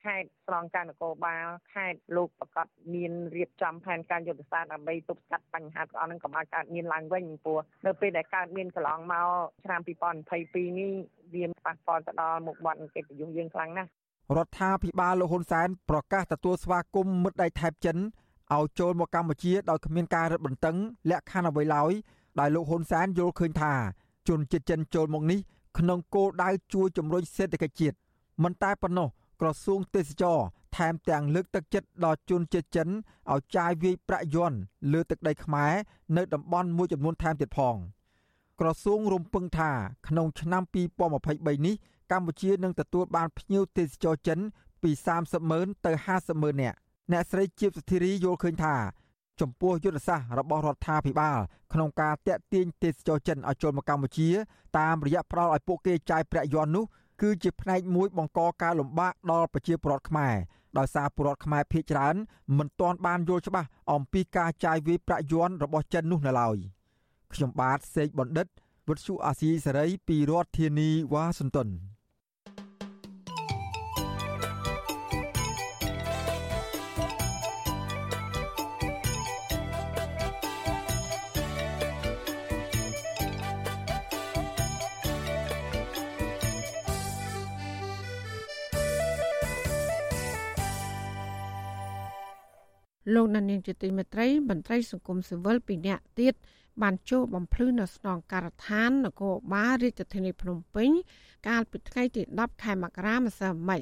[0.05, 9.29] ខេត្តស្រងការនគរបាលខេត្តលោកប្រកាសមានរៀបចំផែនការយុទ្ធសាស្ត្រដើម្បីទប់ស្កាត់បញ្ហាទាំងអស់ហ្នឹងកុំឲ្យកើតមានឡើងវិញព្រោះនៅពេលដែលកើតមានកន្លងមក
[9.65, 10.93] ឆ្នាំ2022នេះ
[11.35, 13.91] វាប៉ះពាល់ទៅដល់មុខមាត់កិត្តិយសយើងខ្លាំងណាស់
[14.39, 17.99] រដ្ឋាភិបាលលោកហ៊ុនសែនប្រកាសទទួលស្វាគមន៍មិត្តដៃថៃចិន
[18.55, 20.77] ឲ្យចូលមកកម្ពុជាដោយគ្មានការរឹតបន្តឹង
[21.11, 21.93] លក្ខខណ្ឌអ្វីឡើយ
[22.41, 23.73] ដោយលោកហ៊ុនសែនយល់ឃើញថា
[24.29, 25.41] ជនជាតិចិនចូលមកនេះ
[25.79, 27.97] ក្នុងគោលដៅជួយជំរុញសេដ្ឋកិច្ចជាតិ
[28.43, 29.09] មិនតែប៉ុណ្ណោះ
[29.41, 30.39] ក្រសួងទេសចរ
[30.77, 32.89] ថែមទាំងលើកទឹកចិត្តដល់ជនជាតិចិន
[33.33, 34.57] ឲ្យចាយវាយប្រាក់យន់
[34.93, 35.73] លើទឹកដីខ្មែរ
[36.17, 37.77] នៅតំបន់មួយចំនួនថែមទៀតផង
[38.61, 39.71] ក្រសួងរំពឹងថា
[40.09, 40.63] ក្នុងឆ្នាំ
[41.15, 41.75] 2023នេះ
[42.13, 44.39] កម្ពុជានឹងទទួលបានភ្ញៀវទេសចរចិន
[44.83, 46.77] ពី30ម៉ឺនទៅ50ម៉ឺននាក់
[47.13, 48.75] អ្នកស្រីជាបសុធារីយល់ឃើញថា
[49.41, 51.39] ចំពោះយុទ្ធសាស្ត្ររបស់រដ្ឋាភិបាល
[51.73, 54.29] ក្នុងការតាក់ទាញទេសចរចិនឲ្យចូលមកកម្ពុជា
[54.79, 56.85] តាមរយៈផ្ដល់ឲ្យពួកគេចាយប្រាក់យន់នោះ
[57.21, 60.35] គឺជាផ្នែកមួយបង្កការលំបាកដល់ប្រជាពលរដ្ឋខ្មែរ
[60.79, 62.15] ដោយសារពលរដ្ឋខ្មែរភៀសច្រើន
[62.59, 66.57] មិនទាន់បានយល់ច្បាស់អំពីការចាយវាយប្រាក់យន់របស់ចិននោះនៅឡើយ
[67.33, 68.47] ខ្ញុំបាទសេកបណ្ឌិត
[68.89, 71.69] វុទ្ធុអាស៊ីសេរីពីរដ្ឋធានីវ៉ាស៊ីនតោន
[93.15, 96.35] លោកណានៀងជាទីមេត្រីមន្ត្រីសង្គមស៊ីវិលពីរនាក់ទៀត
[96.83, 100.91] បានចូលបំភ្លឺនៅស្នងការដ្ឋាននគរបាលរាជធានីភ្នំពេញ
[101.49, 103.81] កាលពីថ្ងៃទី10ខែមករាម្សិលមិញ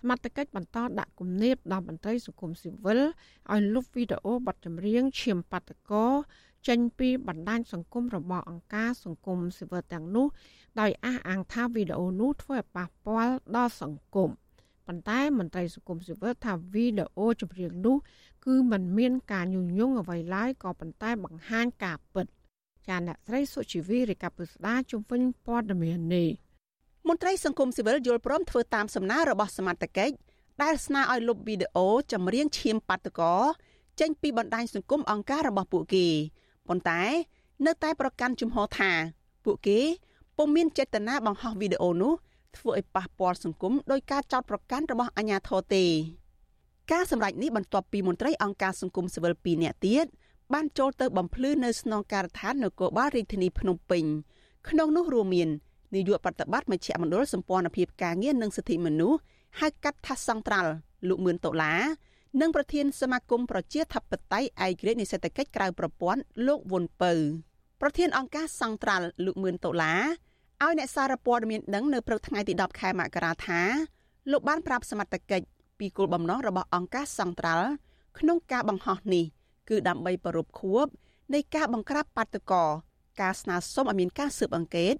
[0.00, 3.00] សមត្ថកិច្ចបន្តដាក់គំនាបដល់មន្ត្រីសង្គមស៊ីវិល
[3.52, 6.06] ឲ្យលុបវីដេអូបទចម្រៀងឈាមបាតកោ
[6.68, 10.26] ចេញពីបណ្ដាញសង្គមរបស់អង្គការសង្គមស៊ីវិលទាំងនោះ
[10.80, 14.30] ដោយអះអាងថាវីដេអូនោះធ្វើឲ្យប៉ះពាល់ដល់សង្គម
[14.92, 17.96] ប៉ុន្តែមន្ត្រីសង្គមស៊ីវិលថាវីដេអូចម្រៀងនោះ
[18.44, 22.26] គឺมันមានការញុះញង់អ្វីឡើយក៏ប៉ុន្តែបង្ហាញការពិត
[22.88, 26.28] ចាអ្នកស្រីសុជីវីរាជពុស្ដាជំវិញព័ត៌មាននេះ
[27.08, 30.14] មន្ត្រីសង្គមស៊ីវិលយល់ព្រមធ្វើតាមសំណើរបស់សមត្ថកិច្ច
[30.62, 33.36] ដែលស្នើឲ្យលុបវីដេអូចម្រៀងឈាមបាតកោ
[34.00, 36.06] ចេញពីបណ្ដាញសង្គមអង្គការរបស់ពួកគេ
[36.68, 37.02] ប៉ុន្តែ
[37.66, 38.90] នៅតែប្រកាន់ជំហរថា
[39.44, 39.78] ពួកគេ
[40.36, 42.12] ពុំមានចេតនាបង្ហោះវីដេអូនោះ
[42.56, 45.84] ធ្វើឲ្យប៉ះពាល់សង្គមដោយការចោទប្រកាន់របស់អាជ្ញាធរទេ
[46.92, 50.06] ការសម្រេចនេះបន្ទាប់ពីមន្ត្រីអង្គការសង្គមស៊ីវិល2នាក់ទៀត
[50.52, 54.04] បានចូលទៅបំភ្លឺនៅស្នងការដ្ឋាននគរបាលរាជធានីភ្នំពេញ
[54.68, 55.48] ក្នុងនោះរួមមាន
[55.94, 59.18] នាយកប្រតិបត្តិមជ្ឈមណ្ឌលសម្ព័ន្ធភាពការងារនិងសិទ្ធិមនុស្ស
[59.60, 60.70] ហៅកាត់ថាសង្ត្រាល់
[61.08, 61.82] លោកមឿនដុល្លារ
[62.40, 67.12] និងប្រធានសមាគមប្រជាធិបតេយ្យឯករាជ្យនៃសេដ្ឋកិច្ចក្រៅប្រព័ន្ធលោកវុនពៅ
[67.80, 70.02] ប្រធានអង្គការសង្ត្រាល់លោកមឿនដុល្លារ
[70.62, 73.60] ឲ្យអ្នកសារព័ត៌មានដឹងនៅព្រឹកថ្ងៃទី10ខែមករាថា
[74.30, 75.46] លោកបានប្រាប់សមត្ថកិច្ច
[75.78, 77.68] ពីគោលបំណងរបស់អង្គការសង្ត្រាល់
[78.18, 79.24] ក្នុងការបង្ហោះនេះ
[79.68, 80.86] គឺដើម្បីប្រពខួប
[81.34, 82.70] នៃការបង្ក្រាបបាតុករ
[83.20, 84.94] ការស្នើសុំឲ្យមានការស៊ើបអង្កេត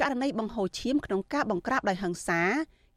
[0.00, 2.40] ករណីបង្ហូរឈាមក្នុងការបង្ក្រាបដោយហិង្សា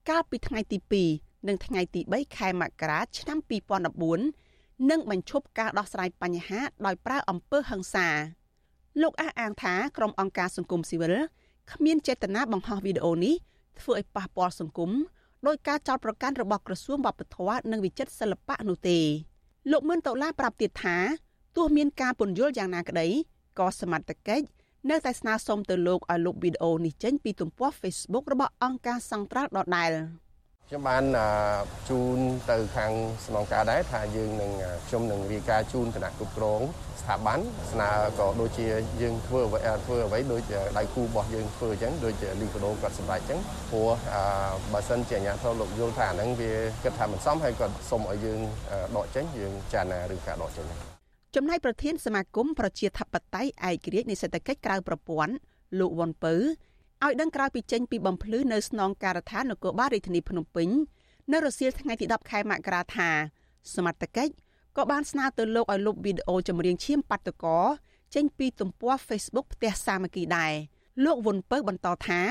[0.09, 0.77] កាលពីថ្ងៃទី
[1.13, 3.37] 2និងថ្ងៃទី3ខែមករាឆ្នាំ
[4.13, 8.07] 2014និងបញ្ឈប់ការដោះស្រាយបញ្ហាដោយប្រើអំពើហិង្សា
[9.01, 11.15] លោកអះអាងថាក្រុមអង្គការសង្គមស៊ីវិល
[11.71, 13.35] គ្មានចេតនាបង្ហោះវីដេអូនេះ
[13.79, 14.91] ធ្វើឲ្យប៉ះពាល់សង្គម
[15.47, 18.99] ដោយការចោទប្រកាន់របស់ក្រសួងវប្បធម៌និងវិចិត្រសិល្បៈនោះទេ
[19.71, 20.97] លោកមឿនដុល្លារប្រាប់ទៀតថា
[21.55, 23.07] ទោះមានការពន្យល់យ៉ាងណាក្តី
[23.59, 24.45] ក៏សមត្ថកិច្ច
[24.89, 29.91] នៅតែស្នើសុំទៅលោកឲ្យលុបវីដេអូនេះចេញពីទំព័រ Facebook របស់អង្គការសង្ត្រាល់ដដែល
[30.69, 31.03] ខ្ញុំបាន
[31.89, 32.19] ជូន
[32.51, 32.91] ទៅខាង
[33.25, 34.51] ស្នងការដែរថាយើងនឹង
[34.87, 36.61] ខ្ញុំនឹងរាយការណ៍ជូនគណៈគ្រប់គ្រង
[37.01, 37.39] ស្ថាប័ន
[37.71, 37.89] ស្នើ
[38.19, 38.67] ក៏ដូចជា
[39.01, 40.41] យើងធ្វើអ្វីធ្វើអ្វីដូច
[40.77, 43.39] ដៃគូរបស់យើងធ្វើអញ្ចឹងដូចលីកាដូគាត់សម្រេចអញ្ចឹង
[43.71, 43.89] ព្រោះ
[44.73, 46.51] បើសិនជាអាជ្ញាធរលោកយល់ថាអាហ្នឹងវា
[46.83, 48.39] គិតថាមិនសមហើយគាត់សុំឲ្យយើង
[48.97, 50.65] ដកចេញយើងចារណាឬការដកចេញ
[51.35, 55.33] ចំណែកប្រធានសមាគមប្រជាធិបតេយ្យឯករាជ្យនៃសេដ្ឋកិច្ចក្រៅប្រព័ន្ធ
[55.79, 56.35] លោកវ៉ុនពៅ
[57.05, 60.69] ឲ្យដឹងក្រោយពីចេញពីបំភ្លឺនៅស្នងការដ្ឋាននគរបាលរាជធានីភ្នំពេញ
[61.31, 63.09] នៅរសៀលថ្ងៃទី10ខែមករាថា
[63.75, 64.33] សមត្ថកិច្ច
[64.77, 67.65] ក៏បានស្នើទៅលោកឲ្យលុបវីដេអូចម្រៀងឈាមបាតុករ
[68.15, 70.53] ចេញពីទំព័រ Facebook ផ្ទះសាមគ្គីដែរ
[71.05, 72.21] លោកវុនពៅបន្តថា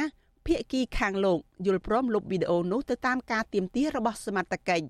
[0.46, 4.86] ភៀកគីខាងលោកយល់ព្រមលុបវីដេអូនោះទៅតាមការទៀមទារបស់សមត្ថកិច្ច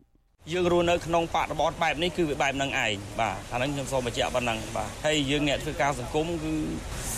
[0.53, 6.53] យើងរស់នៅក្នុងបរិបទបែបនេះគឺវាបែបហ្នឹងឯងបាទអាហ្នឹងខ្ញុំសូមបញ្ជាក់ប៉ុណ្ណឹងបាទហើយយើងអ្នកធ្វើការសង្គមគឺ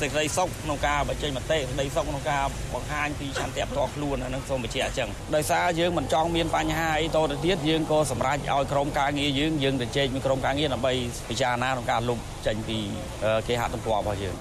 [0.00, 10.92] សេចក្តីសុខក្នុងការបញ្ចេញមតិសេចក្តីសុខក្នុងការបង្ហាញពីឆន្ទៈផ្ទាល់ខ្លួនអាហ្នឹងសូមបញ្ជាក់អញ្ចឹងដោយសារយើងមិនចង់មានបញ្ហាអីតទៅទៀតយើងក៏សម្រេចឲ្យក្រុមការងារយើងយើងទៅជែកមួយក្រុមការងារដើម្បី
[11.28, 12.78] ពិចារណាក្នុងការលុបចេញពី
[13.48, 14.34] គេហទំព័ររបស់យើង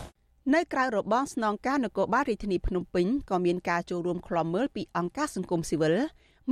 [0.55, 5.95] នៅក្រៅរបងស្នងការនគរបាលរាជធានីភ្នំពេញក៏មានការចូលរួមខ្លំមើលពីអង្គការសង្គមស៊ីវិល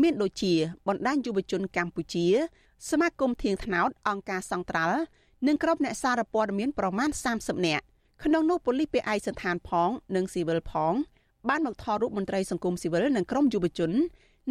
[0.02, 0.54] មានដូចជា
[0.88, 2.26] បណ្ដាញយុវជនកម្ពុជា
[2.90, 5.00] សមាគមធៀងថ្នោតអង្គការសង្ត្រាល់
[5.48, 7.84] និងក្រុមអ្នកសារព័ត៌មានប្រមាណ30នាក់
[8.24, 10.94] ក្នុងនោះប៉ូលីសពាក់ឯកសណ្ឋានផង និងស៊ីវិលផង
[11.50, 13.92] បានមកថតរូបមន្ត្រីសង្គមស៊ីវិលនិងក្រុមយុវជន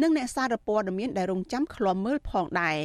[0.01, 2.77] និងអ្នកសារព័ត៌មានដែលរងចាំឃ្លាំមើលផងដែរ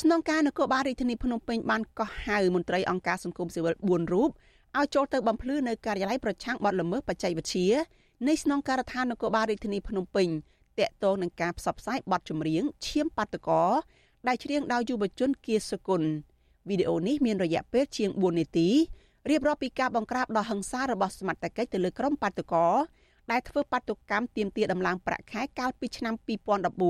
[0.00, 4.30] ស្នងការនគរបាលរាជធានីភ្នំពេញបានកោះហៅមន្ត្រីអង្គការសង្គមស៊ីវិល4រូប
[4.78, 7.68] ឲ្យចូលទៅបំភ្លឺនៅការិយាល័យប្រឆាំងបទល្មើសបច្ចេកវិទ្យា
[8.28, 10.28] នៃស្នងការដ្ឋាននគរបាលរាជធានីភ្នំពេញ
[10.80, 13.64] តាក់ទងនឹងការផ្សព្វផ្សាយបទចម្រៀងឈាមបាតកោ
[14.28, 16.02] ដែលច្រៀងដោយយុវជនគៀសគុណ
[16.68, 18.68] វីដេអូនេះមានរយៈពេលជាង4នាទី
[19.30, 22.68] រៀបរាប់ពីការបង្ក្រាបដ៏ហិង្សារបស់សមត្ថកិច្ចទៅលើក្រុមបាតកោ
[23.30, 26.14] ដែលធ្វើបាតុកម្មទាមទារដំឡើងប្រាក់ខែកាលពីឆ្នាំ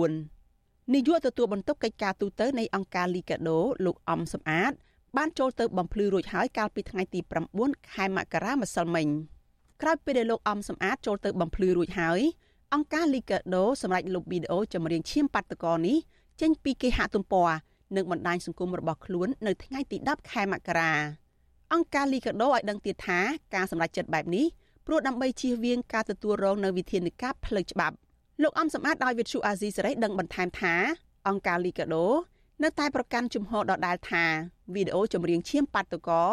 [0.08, 4.72] 2014នាយកទទួលបន្ទុកកិច្ចការទូតនៃអង្គការ Liga do លោកអំសំអាត
[5.16, 7.20] បានចូលទៅបំភ្លឺរួចហើយកាលពីថ្ងៃទី
[7.56, 9.08] 9ខែមករាម្សិលមិញ
[9.82, 12.20] ក្រោយពេលដែលលោកអំសំអាតចូលទៅបំភ្លឺរួចហើយ
[12.74, 15.96] អង្គការ Liga do សម្រាប់លុបវីដេអូចម្រៀងឈាមបាតកោនេះ
[16.40, 17.48] ចេញពីគេហទំព័រ
[17.96, 20.92] និងបណ្ដាញសង្គមរបស់ខ្លួននៅថ្ងៃទី10ខែមករា
[21.72, 23.20] អង្គការ Liga do ឲ្យដឹងទៀតថា
[23.54, 24.46] ការសម្រេចចិត្តបែបនេះ
[24.86, 27.96] ព្រោះដើម្បីជៀសវាងការទទួលរងនៅវិធានការផ្លូវច្បាប់
[28.42, 30.74] លោកអំសម្បត្តិដោយវិទ្យុអាស៊ីសេរីដឹងបន្ថែមថា
[31.28, 32.04] អង្គការ Liga do
[32.62, 34.24] នៅតែប្រកាន់ជំហរដដែលថា
[34.74, 36.24] វីដេអូចម្រៀងឈាមបាតកោ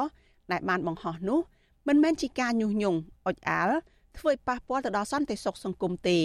[0.51, 1.39] ដែលបានបង្ហោះនោះ
[1.87, 3.77] មិនមែនជាការញុះញង់អុចអាល់
[4.19, 6.19] ធ្វើឲ្យប៉ះពាល់ទៅដល់សន្តិសុខសង្គមទេ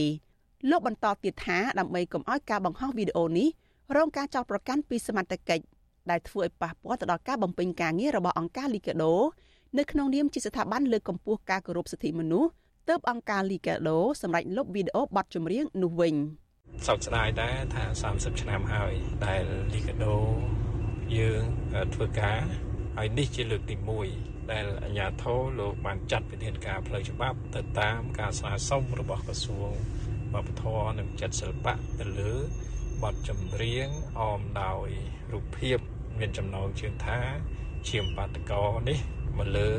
[0.70, 3.48] លោកបន្តទៀតថាដើម្បីកុំឲ្យការបង្ហោះវីដេអូនេះ
[3.96, 5.64] រងការចោទប្រកាន់ពីសមត្ថកិច្ច
[6.10, 9.12] ដែលធ្វើឲ្យប៉ះពាល់ទៅដល់ការបំពេញការងាររបស់អង្គការ Liga do
[9.78, 12.50] នៅក្នុងនាមជាស្ថាប័នលើកកម្ពស់ការគោរពសិទ្ធិមនុស្ស
[12.88, 16.14] ទើបអង្គការ Liga do សម្រេចលុបវីដេអូបទចម្រៀងនោះវិញ
[16.86, 18.92] សោកស្ដាយដែរថា30ឆ្នាំហើយ
[19.26, 20.14] ដែល Liga do
[21.16, 21.42] យើង
[21.94, 22.40] ធ្វើការ
[22.96, 23.76] ហើយនេះជាលើកទី
[24.14, 29.70] 1ដែលអាជ្ញាធរលោកបានចាត់វិធានការផ្លូវច្បាប់ទៅតាមការស្នើសុំរបស់ក្រសួង
[30.34, 32.32] វប្បធម៌និងចិត្តសិល្បៈទៅលើ
[33.02, 33.88] បទចម្រៀង
[34.18, 34.88] អមដោយ
[35.32, 35.78] រូបភាព
[36.18, 37.18] មានចំណងជើងថា
[37.88, 38.98] ឈាមបាតកោនេះ
[39.38, 39.70] មកលើ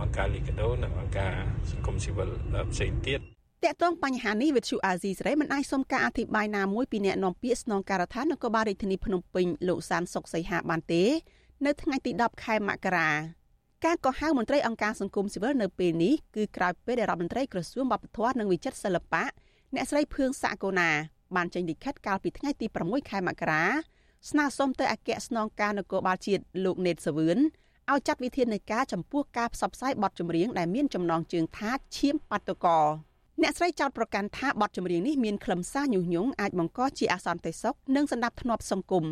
[0.00, 1.34] អង្គការលីកាដូនិងអង្គការ
[1.70, 2.28] សង្គមស៊ីវិល
[2.72, 3.20] ផ្សេងទៀត
[3.64, 11.02] តកតងបញ្ហានេះវិទ្យុអាស៊ីសេរីមិនអាចសុំការអធិប្បាយណាមួយពីអ្នកនាំពាក្យស្នងការដ្ឋាននគរបាលរាជធានីភ្នំពេញលោកសានសុកសីហាបានទេ
[11.66, 13.10] នៅថ្ងៃទី10ខែមករា
[13.84, 19.24] ការកោះហៅមន្ត្រីអង្គការសង្គមស៊ីវិលនៅពេលនេះគឺក្រោយពេលដែលរដ្ឋមន្ត្រីក្រសួងវប្បធម៌និងវិចិត្រសិល្បៈ
[19.74, 20.90] អ្នកស្រីភឿងសាកូណា
[21.36, 23.64] បានចេញលិខិតកាលពីថ្ងៃទី6ខែមករា
[24.30, 27.38] ស្នើសុំទៅអគ្គស្នងការនគរបាលជាតិលោកណេតសាវឿន
[27.90, 32.78] ឲ្យចាត់វិធាននៃការចំពោះការផ្សព្វផ្សាយបទចម្រៀងដែលមានចំណងជើងថាឈាមបាតុកោ
[33.42, 39.06] អ្នកស្រីចោទប្រកាន់ថាបទចម្រៀងនេះមានខ្លឹមសារញុះញង់អាចបង្កជាអាសន្នទេសោកនិងសន្តិភាពធ្នាប់សង្គម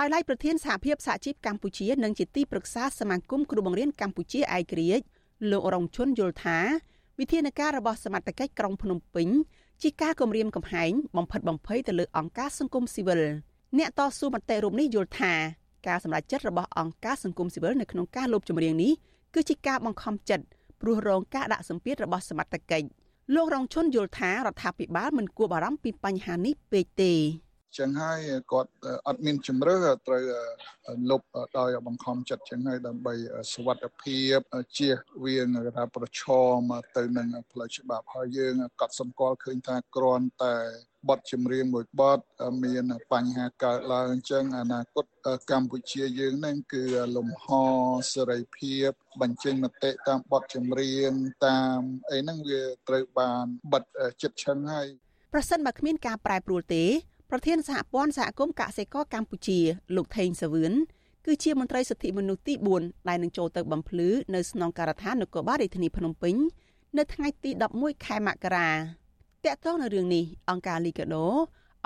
[0.00, 5.04] ដោយឡែកប្រធានសហភាពសហជីពកម្ពុជានិងជាទីប្រឹក្សាសមាគមគ្រូបង្រៀនកម្ពុជាឯករាជ្យ
[5.50, 6.58] លោករងឈុនយល់ថា
[7.18, 9.28] វិធានការរបស់សមត្ថកិច្ចក្រុងភ្នំពេញ
[9.82, 13.20] ជាការគំរាមកំហែងបំផិតបំភ័យទៅលើអង្គការសង្គមស៊ីវិល
[13.78, 15.32] អ្នកតស៊ូមតិរូបនេះយល់ថា
[15.88, 18.92] ការសម្រេចចិត្តរបស់អង្គការសង្គមស៊ីវិលនៅក្នុងការលុបចម្រៀងនេះ
[19.34, 20.44] គឺជាការបង្ខំចិត្ត
[20.80, 22.86] ព្រោះរងការដាក់សម្ពាធរបស់សមត្ថកិច្ច
[23.34, 27.12] លោករងឈុនយល់ថារដ្ឋាភិបាលមិនគួរបារម្ភពីបញ្ហានេះពេកទេ
[27.78, 28.20] ចឹងហើយ
[28.52, 28.70] គាត់
[29.06, 30.22] អត់មានជំរឿត្រូវ
[31.10, 31.22] លុប
[31.58, 33.14] ដោយបង្ខំចិត្តចឹងហើយដើម្បី
[33.54, 34.38] សុវត្ថិភាព
[34.78, 35.46] ជៀសវាង
[35.76, 36.22] ថាប្រឈ
[36.56, 36.60] ម
[36.96, 40.56] ទៅនឹងផ្លូវច្បាប់ហើយយើងកត់សម្គាល់ឃើញថាគ្រាន់តែ
[41.08, 42.20] បទចម្រៀងមួយបទ
[42.64, 45.06] មានបញ្ហាកើតឡើងអញ្ចឹងអនាគត
[45.50, 46.84] កម្ពុជាយើងនឹងគឺ
[47.16, 47.46] លំហ
[48.12, 48.90] សេរីភាព
[49.20, 51.12] បញ្ចេញមតិតាមបទចម្រៀង
[51.46, 51.78] តាម
[52.10, 53.84] អីហ្នឹងវាត្រូវបានបិទ
[54.22, 54.88] ចិត្តឆឹងហើយ
[55.34, 56.84] ប្រសិនបើគ្មានការប្រែប្រួលទេ
[57.30, 59.58] ប្រធានសហព័ន្ធសហគមន៍កសិករកម្ពុជា
[59.96, 60.72] លោកថេងសាវឿន
[61.26, 66.34] គឺជាមន្ត្រីសិទ្ធិមនុស្សទី4ដែលនឹងចូលទៅបំភ្លឺនៅស្នងការដ្ឋាននគរបាលរាជធានីភ្នំពេញ
[66.98, 68.70] នៅថ្ងៃទី11ខែមករា
[69.44, 71.26] តាក់ទងនៅរឿងនេះអង្គការលីកាដូ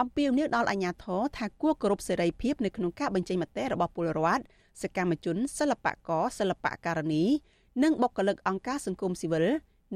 [0.00, 4.42] អំពាវនាវដល់អាជ្ញាធរថាគួរគោរពសេរីភាពនៅក្នុងការបញ្ចេញមតិរបស់ពលរដ្ឋ
[4.82, 7.24] សកម្មជនសិល្បករសិល្បករនី
[7.82, 9.46] និងបុគ្គលិកអង្គការសង្គមស៊ីវិល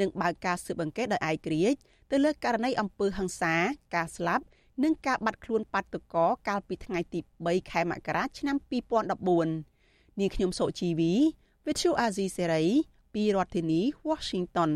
[0.00, 1.78] និងបើកការស៊ើបអង្កេតដោយឯករាជ្យ
[2.10, 3.54] ទៅលើករណីអំពើហិង្សា
[3.94, 4.44] ការស្លាប់
[4.82, 11.12] និងការបាត់ខ្លួនបាតុករកាលពីថ្ងៃទី3ខែមករាឆ្នាំ2014នាងខ្ញុំសុជីវី
[11.64, 12.66] Vithu Azizi Serai
[13.14, 14.72] ពីរដ្ឋធានី Washington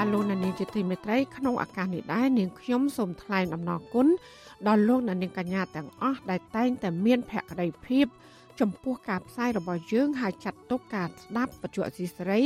[0.00, 4.06] ាលោកនាងជាទីមេត្រីក្នុងឱកាសនេះដែរនាងខ្ញុំសូមថ្លែងអំណរគុណ
[4.68, 8.06] ដល់លោកនាងកញ្ញាទាំងអស់ដែលតែងតែមានភក្ដីភាព
[8.60, 12.42] ចំពោះការផ្សាយរបស់យើងហើយចាត់ទុកការស្ដាប់បច្ចុប្បន្នអសីសេរី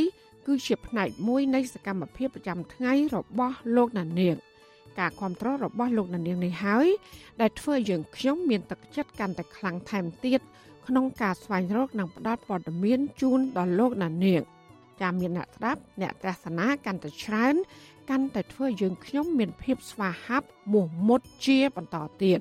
[0.47, 4.37] គឺជាផ្នែកមួយនៃសកម្មភាពប្រចាំថ្ងៃរបស់លោកណានៀង
[4.99, 6.89] ការគ្រប់គ្រងរបស់លោកណានៀងនេះហើយ
[7.41, 10.41] ដែលធ្វើឲ្យយើងខ្ញុំមានទឹកចិត្តកាន់តែខ្លាំងថែមទៀត
[10.87, 14.43] ក្នុងការស្វែងរកនិងផ្តល់ព័ត៌មានជូនដល់លោកណានៀង
[15.01, 17.55] ចាំមានអ្នកស្ដាប់អ្នកទស្សនាកាន់តែច្រើន
[18.11, 22.41] កាន់តែធ្វើឲ្យយើងខ្ញុំមានភាពស្វាហាប់មោះមុតជាបន្តទៀត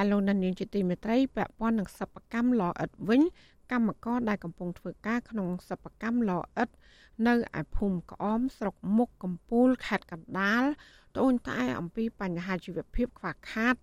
[0.00, 3.22] ចាលោកនានីជាទីមេត្រីពាក់ព័ន្ធនឹងសពកម្មលអិតវិញ
[3.72, 6.68] កម្មករដែលកំពុងធ្វើការក្នុងសពកម្មលអិត
[7.26, 10.62] នៅឯភូមិក្អមស្រុកមុខកំពូលខេត្តកណ្ដាល
[11.16, 13.74] ត្អូញត្អែអំពីបញ្ហាជីវភាពខ្វះខាត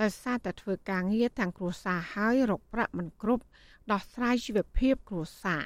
[0.00, 3.44] ដោយសារតែធ្វើការងារទាំងគ្រួសារហើយរកប្រាក់មិនគ្រប់
[3.92, 5.62] ដោះស្រាយជីវភាពគ្រួសារ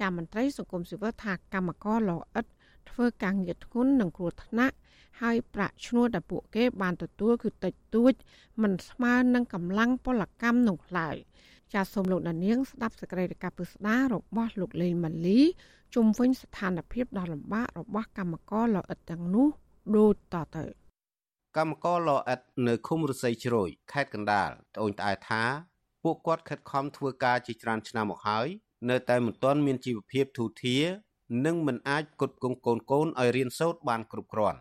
[0.00, 2.46] ចាមន្ត្រីសង្គមស៊ីវិលថាកម្មករលអិត
[2.90, 4.76] ធ្វើការងារធ្ងន់និងគ្រោះថ្នាក់
[5.20, 8.12] ហើយប្រាក់ឈ្នួលដែលពួកគេបានទទួលគឺតិចតួច
[8.62, 11.16] មិនស្មើនឹងកម្លាំងពលកម្មនោះឡើយ
[11.74, 15.40] ចាសសូមលោកដានៀងស្ដាប់សេចក្តីរាយការណ៍ពិស្ដាររបស់លោកលេងម៉ាលី
[15.94, 19.48] ជុំវិញស្ថានភាពដ៏លំបាករបស់កម្មករលអិតទាំងនោះ
[19.96, 20.64] ដូចតទៅ
[21.56, 25.42] កម្មករលអិតនៅឃុំរស័យជ្រោយខេត្តកណ្ដាលត្អូញត្អែថា
[26.02, 28.46] ពួកគាត់ខិតខំធ្វើការជាច្រើនឆ្នាំមកហើយ
[28.90, 30.84] នៅតែមិនទាន់មានជីវភាពធូរធារ
[31.46, 34.58] និងមិនអាចផ្គត់ផ្គង់កូនកូនឲ្យរៀនសូត្របានគ្រប់គ្រាន់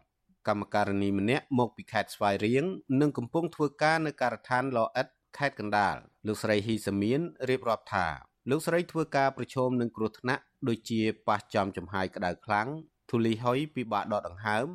[0.48, 2.66] កម្មការនីម្នាក់មកពីខេត្តស្វាយរៀង
[3.02, 5.96] និងកំពុងធ្វើការនៅការដ្ឋានលអិតខេត្តកណ្ដាល
[6.28, 7.20] លោកស្រីហ៊ីសាមៀន
[7.50, 8.08] រៀបរាប់ថា
[8.50, 12.68] លោកស្រីធ្វើការប្រឈមនឹងគ្រោះថ្នាក់ដូចជាប៉ះចំចំហាយក្តៅខ្លាំង
[13.12, 14.68] ធូលីហុយពិបាកដកដង្ហើម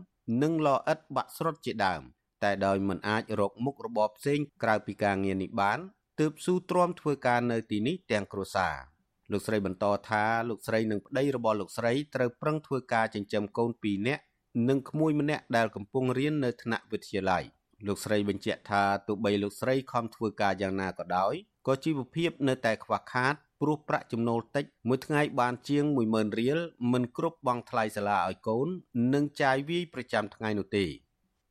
[0.42, 2.02] និងលអិតបាក់ស្រុតជាដើម
[2.42, 5.78] តែដោយមិនអាចរកមុខរបរផ្សេងក្រៅពីការងារនេះបាន
[6.20, 8.76] ទើបស៊ូទ្រាំធ្វើការនៅទីនេះទាំងគ្រួសារ
[9.32, 14.22] លោកស្រីបន្តថាលោកស្រីនិងប្តីរបស់លោកស្រីត្រូវប្រឹងធ្វើការចិញ្ចឹមកូន2នាក់
[14.68, 17.42] និងក្មួយម្នាក់ដែលកំពុងរៀននៅថ្នាក់វិទ្យាល័យ
[17.86, 21.34] លោកស្រីបញ្ជាក់ថាទោះបីលោកស្រីខំធ្វើការយ៉ាងណាក៏ដោយ
[21.66, 26.58] ក៏ជីវភាពនៅតែខ្វះខាតព្រោះប្រាក់ចំណូលតិចមួយថ្ងៃបានជាង10000រៀល
[26.92, 28.68] មិនគ្រប់បង់ថ្លៃសាលាឲ្យកូន
[29.14, 30.86] និងចាយវាយប្រចាំថ្ងៃនោះទេ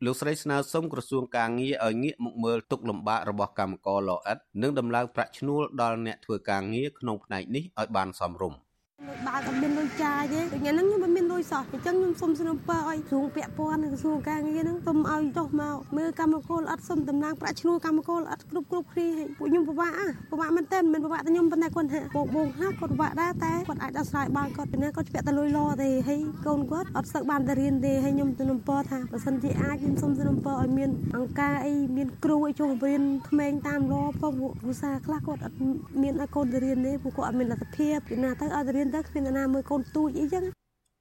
[0.05, 8.59] លោកស្រីស្នើសុំក្រសួងការងារឲ្យងាកមកមើលទុកលំបាករបស់កម្មករលអិតនិងដំឡើងប្រាក់ឈ្នួលដល់អ្នកធ្វើការងារក្នុងផ្នែកនេះឲ្យបានសមរម្យ
[8.99, 35.57] បើអត់មានលុយចាយទេថ្ងៃហ្នឹងខ្ញុំអត់មានលុយសោះអញ្ចឹងខ្ញុំសុំស្នើពើឲ្យក្រសួងពាក់ព័ន្ធនិងក្រសួងការងារហ្នឹងសុំឲ្យចុះមកមើលកម្មករអត់សុំតំណាងប្រាក់ឈ្នួលកម្មករអត់គ្រប់គ្រប់គ្នាឲ្យពួកខ្ញុំពិបាកអាពិបាកមែនតើមិនពិបាកតែខ្ញុំប៉ុន្តែគាត់ថាបងបងខ្លះគាត់ពិបាកដែរតែគាត់អាចដោះស្រាយបានគាត់ពីណាគាត់ពាក់តែលុយលទេហើយកូនគាត់អត់សឹកបានទៅរៀនទេហើយខ្ញុំទៅនំពរថាបើសិនជាអាចខ្ញុំសុំទៅនំពរឲ្យមានអង្គការអីមានគ្រូអីចូលរៀនក្មេងតាមលផងពួកគ្រូសាខ្លះគាត់អត់
[36.01, 40.43] មានឲ្យកូនទៅរៀនទេពួកគាត់អត់មានលទ្ធភាពពីណាទៅឲ្យទៅរៀនទៅគ្មានណាមើលកូនទូចអីចឹង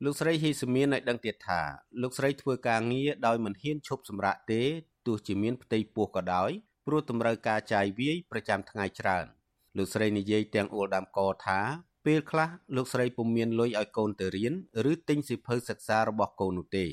[0.05, 1.61] លោកស្រីហ៊ីសមានឲ្យដឹងទៀតថា
[2.03, 4.63] លោកស្រីធ្វើការងារដោយមិនហ៊ានឈប់សម្រាកទេ
[5.07, 6.51] ទោះជាមានផ្ទៃពោះក៏ដោយ
[6.87, 9.25] ព្រោះតម្រូវការចាយវាយប្រចាំថ្ងៃច្រើន
[9.77, 11.61] លោកស្រីនិយាយទាំងអួលដាំកថា
[12.07, 14.55] ពេលខ្លះលោកស្រីពុំមានលុយឲ្យកូនទៅរៀន
[14.91, 16.87] ឬទិញសៀវភៅសិក្សារបស់កូននោះទេ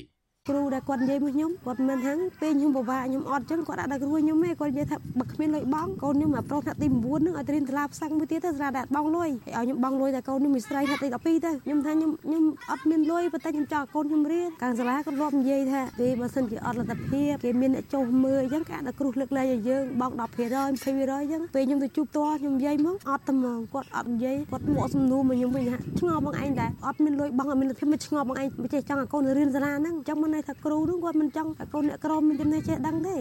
[0.48, 33.16] គ្រូដែលគាត់និយាយមកខ្ញុំគាត់មិនថាពេលខ្ញុំពិបាកខ្ញុំអត់ចឹងគាត់អាចដល់គ្រូខ្ញុំទេគាត់និយាយថាបើគ្មានលុយបង់កូនខ្ញុំមកប្រុសថ្នាក់ទី9ហ្នឹងឲ្យទៅរៀនសាលាផ្សឹងមួយទៀតទៅស្រាតែបង់លុយឲ្យខ្ញុំបង់លុយតែកូនខ្ញុំមានស្រីថ្នាក់ទី12ទៅខ្ញុំថាខ្ញុំខ្ញុំអត់មានលុយប៉ុន្តែខ្ញុំចង់ឲ្យកូនខ្ញុំរៀនកាងសាលាគាត់រាប់និយាយថាពេលបើសិនជាអត់លទ្ធភាពគេមានអ្នកចុះមើលអញ្ចឹងគេអាចដល់គ្រូលើកលែងឲ្យយើងបង់10% 20%អញ្ចឹងពេលខ្ញុំទៅជួបតើខ្ញុំនិយាយមកអត់តែហ្មងគាត់អត់និយាយគាត់មកសំណួរមកខ្ញុំវិញថាឆ្ងល់បងឯងដែរអត់មានលុយបង់អត់មានលទ្ធភាពមិនឆ្ងល់បងឯងមិនចេះចង់ឲ្យកូនរៀនសាលាហ្នឹងអញ្ចឹងមិនន័យថាគ្រូហ្នឹងគាត់មិនចង់ឲ្យកូនអ្នកក្រមានចំណេះចេះដឹងទេ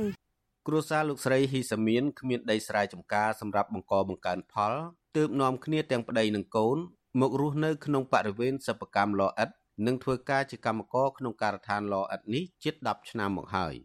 [0.67, 4.73] គ្រួសារលោកស្រីហ៊ីសាមៀនគ្មានដីស្រែចម្ការសម្រាប់បង្កបង្កើនផល
[5.15, 6.77] ទើបនាំគ្នាទាំងប្តីនិងកូន
[7.21, 9.49] មករស់នៅក្នុងបរិវេណសិប្បកម្មលអិត
[9.87, 13.75] និងធ្វើការជាកម្មករក្នុងការដ្ឋានលអិតនេះជិត10ឆ្នាំមកហើយ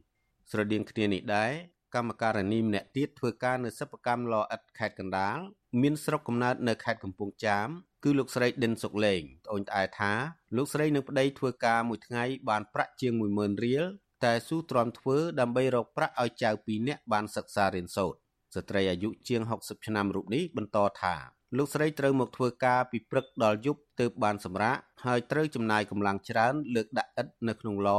[0.50, 1.52] ស្រដៀងគ្នានេះដែរ
[1.94, 5.38] កម្មការនីម្នាក់ទៀតធ្វើការនៅសិប្បកម្មលអិតខេត្តកណ្ដាល
[5.82, 7.68] មានស្រុកកំណើតនៅខេត្តកំពង់ចាម
[8.04, 10.12] គឺលោកស្រីដិនសុកលេងត្អូញត្អែថា
[10.56, 13.84] លោកស្រីនឹងប្តីធ្វើការមួយថ្ងៃបានប្រាក់ជាង10000រៀល
[14.24, 18.18] តែស៊ូទ្រាំធ្វើដើម្បីរកប្រាក់ឲ្យចៅពីរនាក់បានសិក្សារៀនសូត្រ
[18.54, 21.14] ស្ត្រីអាយុជាង60ឆ្នាំរូបនេះបន្តថា
[21.56, 27.90] លោកស្រីត្រូវមកធ្វើការពីព្រឹកដល់យប់ទើបបានសម្រាកហើយត្រូវចំណាយកម្លាំងច្រើនលើកដាក់ឥដ្ឋនៅក្នុងឡ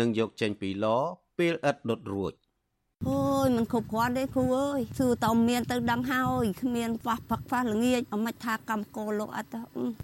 [0.00, 0.86] និងយកចេញពីឡ
[1.38, 2.34] ពេលឥដ្ឋដុតរួច
[3.08, 9.50] អូយមិនគ្រប់គ្រាន់ទេគ្រូអើយសួរតើមានទៅដឹងហើយគ្មានខ្វះផឹកខ្វះល្ងាចអមិនថាកម្មកោលោកអត់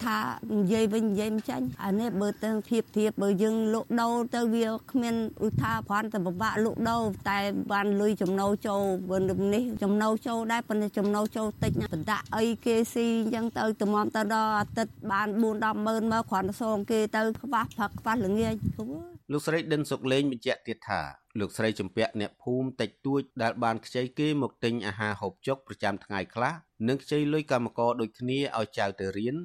[0.05, 0.19] ថា
[0.57, 5.15] និយាយវិញនិយាយមិនចាញ់អានេះបើទៅធៀបធៀបបើយើងលក់ដូរទៅវាគ្មាន
[5.47, 7.39] ឧថាគ្រាន់តែពិបាកលក់ដូរតែ
[7.73, 9.17] បានលុយចំណូលចូលបើ
[9.55, 18.87] នេះចំណូលចូលដែរប៉ុន្តែចំណូលចូលតិចណាបណ្ដាក់អីគេស៊ីអញ្ចឹងទៅតម្រាំទៅដល់អាទិត្យបាន4 10ម៉ឺនមកគ្រាន់តែសងគេទៅខ្វះផឹកខ្វះល្ងាចគ្រូ
[19.33, 21.01] លោកស្រីដិនសុកលេងបញ្ជាក់ទៀតថា
[21.39, 26.55] លោកស្រីចម្ពាក់អ្នកភូមិតិចតួចដែលបានខ្ចីគេមកទិញអាហារហូបចុកប្រចាំថ្ងៃខ្លះ
[26.89, 29.37] និងខ្ចីលុយកម្មករដូចគ្នាឲ្យចៅទៅរៀន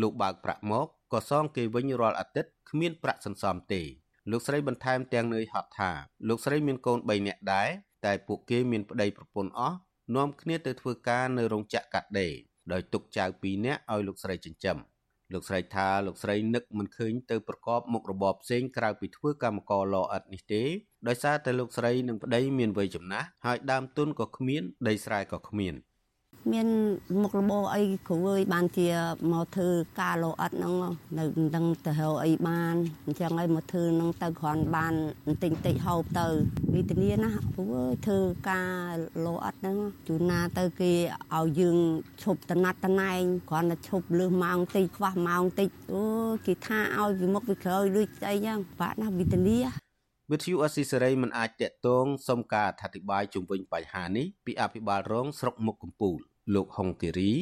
[0.00, 3.82] លោកបើកប្រាក់មកក៏សងគេវិញរាល់អាទិត្យគ្មានប្រាក់សន្សំទេ
[4.30, 5.90] លោកស្រីបន្ថែមទាំងនឿយហត់ថា
[6.28, 7.68] លោកស្រីមានកូន3នាក់ដែរ
[8.06, 9.78] តែពួកគេមានប្តីប្រពន្ធអស់
[10.16, 12.34] នាំគ្នាទៅធ្វើការនៅរោងចក្រកាត់ដេរ
[12.72, 14.78] ដោយទុកចៅ2នាក់ឲ្យលោកស្រីចិញ្ចឹម
[15.32, 20.62] លោកស្រីថាលោកស្រីនឹកមិនឃើញទៅប្រកបមុខរបរផ្សេងក្រៅពីធ្វើកម្មករលអិតនេះទេ
[21.08, 25.74] ដោយសារតែលោកស្រីនិងប្តីមានវ័យចំណាស់ហើយដើមទុនក៏គ្មានដីស្រែក៏គ្មាន។
[26.50, 26.68] មាន
[27.22, 28.88] មុខរបរអីគ្រូអើយបានជា
[29.32, 29.68] មកធ្វើ
[30.00, 30.74] ការលោអត់ហ្នឹង
[31.18, 31.24] នៅ
[31.54, 32.74] នឹងទៅរកអីបាន
[33.04, 34.94] អញ្ចឹងហើយមកធ្វើហ្នឹងទៅគ្រាន់បាន
[35.26, 36.26] បន្តិចតិចហូបទៅ
[36.74, 38.20] វិធានាណាគ្រូអើយធ្វើ
[38.50, 39.76] ការលោអត់ហ្នឹង
[40.08, 40.92] ជួនណាទៅគេ
[41.34, 41.78] ឲ្យយើង
[42.22, 46.02] ឈប់តណាត់តណែងគ្រាន់តែឈប់លឺម៉ោងតិចខ្វះម៉ោងតិចអូ
[46.46, 49.60] គេថាឲ្យពីមុខពីក្រោយដូចស្អីហ្នឹងបាក់ណាវិធានា
[50.32, 56.18] វិទ្យុអស៊ីសេរីមិនអាចតាក់ទងសុំការអធិប្បាយជុំវិញបញ្ហានេះពីអភិបាលរងស្រុកមុខកំពូល
[56.54, 57.32] លោកហុងធីរី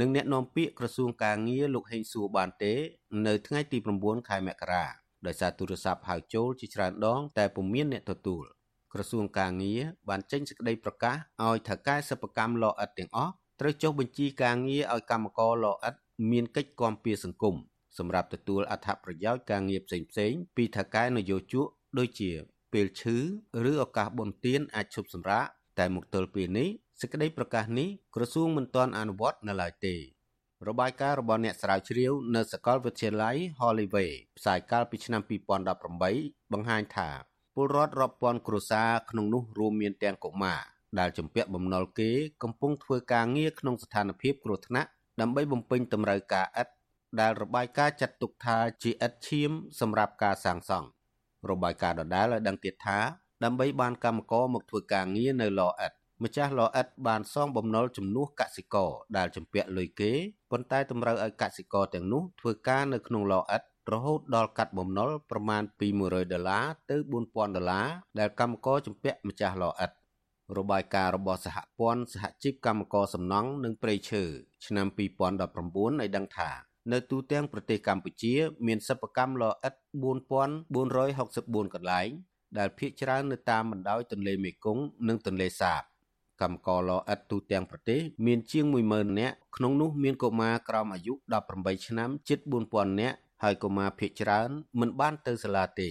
[0.00, 2.74] និងអ្នកនាំពាក្យក្រសួងការងារលោកហេងសួរបានទេ
[3.26, 4.84] នៅថ្ងៃទី9ខែមករា
[5.26, 8.44] ដោយសារទូរស័ព្ទហៅចូលជាច្រើនដង តែពុំមានអ្នកទទួល
[8.92, 15.94] ក្រសួងការងារបានចេញសេចក្តីប្រកាសឲ្យថៅកែសិប្បកម្មលអិតទាំងអស់ត្រូវចុះបញ្ជីការងារឲ្យកម្មករលអិត
[16.30, 17.56] មានកិច្ចគាំពារសង្គម
[17.98, 21.66] សម្រាប់ទទួលអត្ថប្រយោជន៍ការងារផ្សេងៗពីថៅកែនយោជក
[21.98, 22.30] ដូចជា
[22.72, 23.16] ពេលឈឺ
[23.70, 25.44] ឬឱកាសបុណ្យទានអាចឈប់សម្រាក
[25.78, 26.68] តែមកទល់ពេលនេះ
[27.02, 29.94] សេចក្តីប្រកាសនេះក្រសួងមិនទាន់អនុវត្តនៅឡើយទេ
[30.68, 35.22] របាយការណ៍របស់អ្នកស្រាវជ្រាវនៅសាកលវិទ្យាល័យ Holloway ផ្សាយកាលពីឆ្នាំ
[35.86, 37.10] 2018បង្ហាញថា
[37.54, 40.60] ពលរដ្ឋរាប់ពាន់គ្រួសារក្នុងនោះរួមមានទាំងកុមារ
[40.98, 42.10] ដែលជំពាក់បំណុលគេ
[42.42, 44.88] កំពុងធ្វើការងារក្នុងស្ថានភាពគ្រោះថ្នាក់
[45.20, 46.72] ដើម្បីបំពេញតម្រូវការឥដ្ឋ
[47.20, 50.88] ដែលរបាយការណ៍ចាត់ទុកថាជាឥដ្ឋឈាមសម្រាប់ការសាងសង់
[51.50, 52.98] របាយការណ៍ដដែលឲ្យដឹងទៀតថា
[53.44, 60.12] ដើម្បីបានកម្មករមកធ្វើការងារនៅឡឥត្ត ម្ចាស់លអិតបានសងបំណុលជំនួសកសិករដែលជំពាក់លុយគេ
[60.50, 66.96] ប៉ុន្តែតម្រូវឲ្យកសិករទាំងនោះធ្វើការនៅក្នុងលអិតររហូតដល់កាត់បំណុលប្រមាណពី100ដុល្លារទៅ
[67.26, 67.86] 4000ដុល្លារ
[68.18, 69.90] ដែលកម្មករជំពាក់ម្ចាស់ឡអិត
[70.58, 74.22] របាយការណ៍របស់សហព័ន្ធសហជីពកម្មករសំណង់និងព្រៃឈើ
[74.66, 76.50] ឆ្នាំ2019ឲ្យដឹងថា
[76.92, 78.34] នៅទូទាំងប្រទេសកម្ពុជា
[78.66, 79.74] មានសិប្បកម្មឡអិត
[80.94, 82.08] 4464កន្លែង
[82.58, 85.82] ដែលភ្នាក់ច្រើននៅតាមបណ្ដោយទន្លេមេគង្គនិងទន្លេសាប
[86.42, 91.14] កម្មករឡអិតទូទាំងប្រទេសមានជាង10000នាក់ក្នុងនោះមានកុមារក្រោមអាយុ
[91.50, 92.38] 18ឆ្នាំជិត
[92.70, 95.90] 4000នាក់ហើយកុមារភ័យច្រើនមិនបានទៅសាលាទេ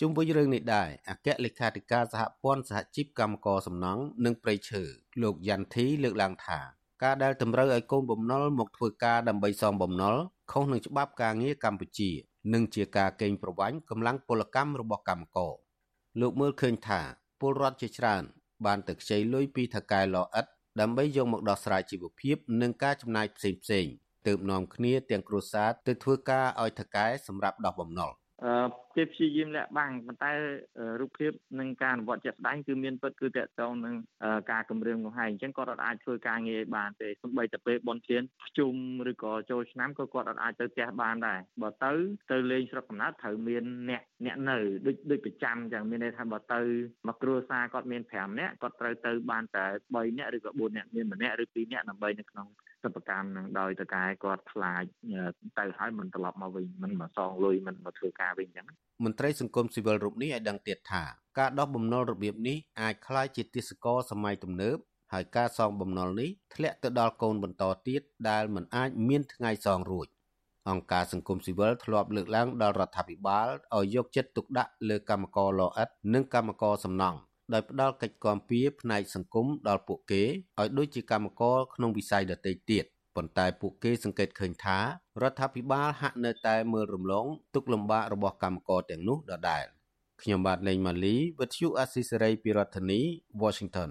[0.00, 4.82] ជុំវិញរឿងនេះដែរអគ្គលេខាធិការសហព័ន្ធសហជីពកម្មករសំណង់និងប្រៃឈើ
[5.22, 6.60] លោកយ៉ាន់ធីលើកឡើងថា
[7.02, 10.16] ការដែលតម្រូវឲ្យកូនបំណុលមកធ្វើការដើម្បីសងបំណុល
[10.52, 12.10] ខុសនឹងច្បាប់ការងារកម្ពុជា
[12.54, 15.54] និងជាការកេងប្រវ័ញ្ចកម្លាំងពលកម្មរបស់កម្មករ
[16.20, 17.00] លោកមើលឃើញថា
[17.40, 18.24] ពលរដ្ឋជាច្រើន
[18.66, 20.46] បានទៅខ្ចីលុយពីថៅកែលអិត
[20.80, 23.86] ដើម្បីយកមកដោះស្រាយជីវភាពនិងការចំណាយផ្សេងផ្សេង
[24.26, 28.10] ទើបនាំគ្នាទាំងគ្រួសារទៅធ្វើការឲ្យថៅកែសម្រាប់ដោះបំណុល
[28.96, 30.30] គេព្យាយាមលាក់បាំងប៉ុន្តែ
[31.00, 33.94] រូបភាពនិងការអនុវត្តជាក់ស្ដែងគឺមានពិតគឺតកតងនឹង
[34.50, 38.72] ការគម្រាមកំហែងអញ្ចឹងគាត់អាចធ្វើការងារបានទេសូម្បីតែពេលបនធានភ្ជុំ
[39.10, 41.92] ឬក៏ចូលឆ្នាំក៏គាត់អាចទៅផ្ទះបានដែរបើទៅ
[42.32, 44.56] ទៅលេងស្រុកកំណើតត្រូវមានអ្នកអ្នកនៅ
[44.86, 46.60] ដូចដូចប្រចាំអញ្ចឹងមានន័យថាបើទៅ
[47.08, 52.48] មកគ្រួសារគាត់មាន5នាក់គាត់ត្រូវទៅបានតែ3នាក់ឬក៏4នាក់មានម្នាក់ឬ2នាក់ដើម្បីនៅក្នុង
[52.83, 54.83] សិប្បកម្មនឹងដោយតកែគាត់ខ្លាច
[55.59, 58.67] ទៅហើយមិនត្រឡប់មកវិញមិនមកសងលុយមិនមកធ្វើការវិញអញ្ចឹង
[59.03, 61.03] មន្ត្រីសង្គមស៊ីវិលរូបនេះឲ្យដឹងទៀតថា
[61.39, 64.77] ការដោះបំណុលរបៀបនេះអាចคล้ายជាទស្សករសម័យទំនើប
[65.13, 70.07] ហើយការសងបំណុលនេះធ្លាក់ទៅដល់កូនបន្តទៀតដែលមិនអាចមានថ្ងៃសងរួច
[70.69, 77.19] អង្គការសង្គមស៊ីវិលធ្លាប់លើកឡើងដល់រដ្ឋាភិបាលឲ្យយកចិត្តទុកដាក់លើកម្មករលអិតនិងកម្មករសំណង់
[77.52, 82.84] ដោយផ្ដល់កិច្ចគាំពារផ្នែកសង្គមដល់ពួកគេឲ្យដូចជាកម្មករក្នុងវិស័យដទៃទៀត
[83.16, 84.78] ប៉ុន្តែពួកគេសង្កេតឃើញថា
[85.22, 89.64] រដ្ឋាភិបាលហាក់នៅតែមើលរំលងទុកលំបាករបស់កម្មករទាំងនោះដដែល
[90.22, 93.00] ខ្ញុំបាទលេងម៉ាលីវិទ្យុអាស៊ីសេរីពីរដ្ឋធានី
[93.42, 93.90] Washington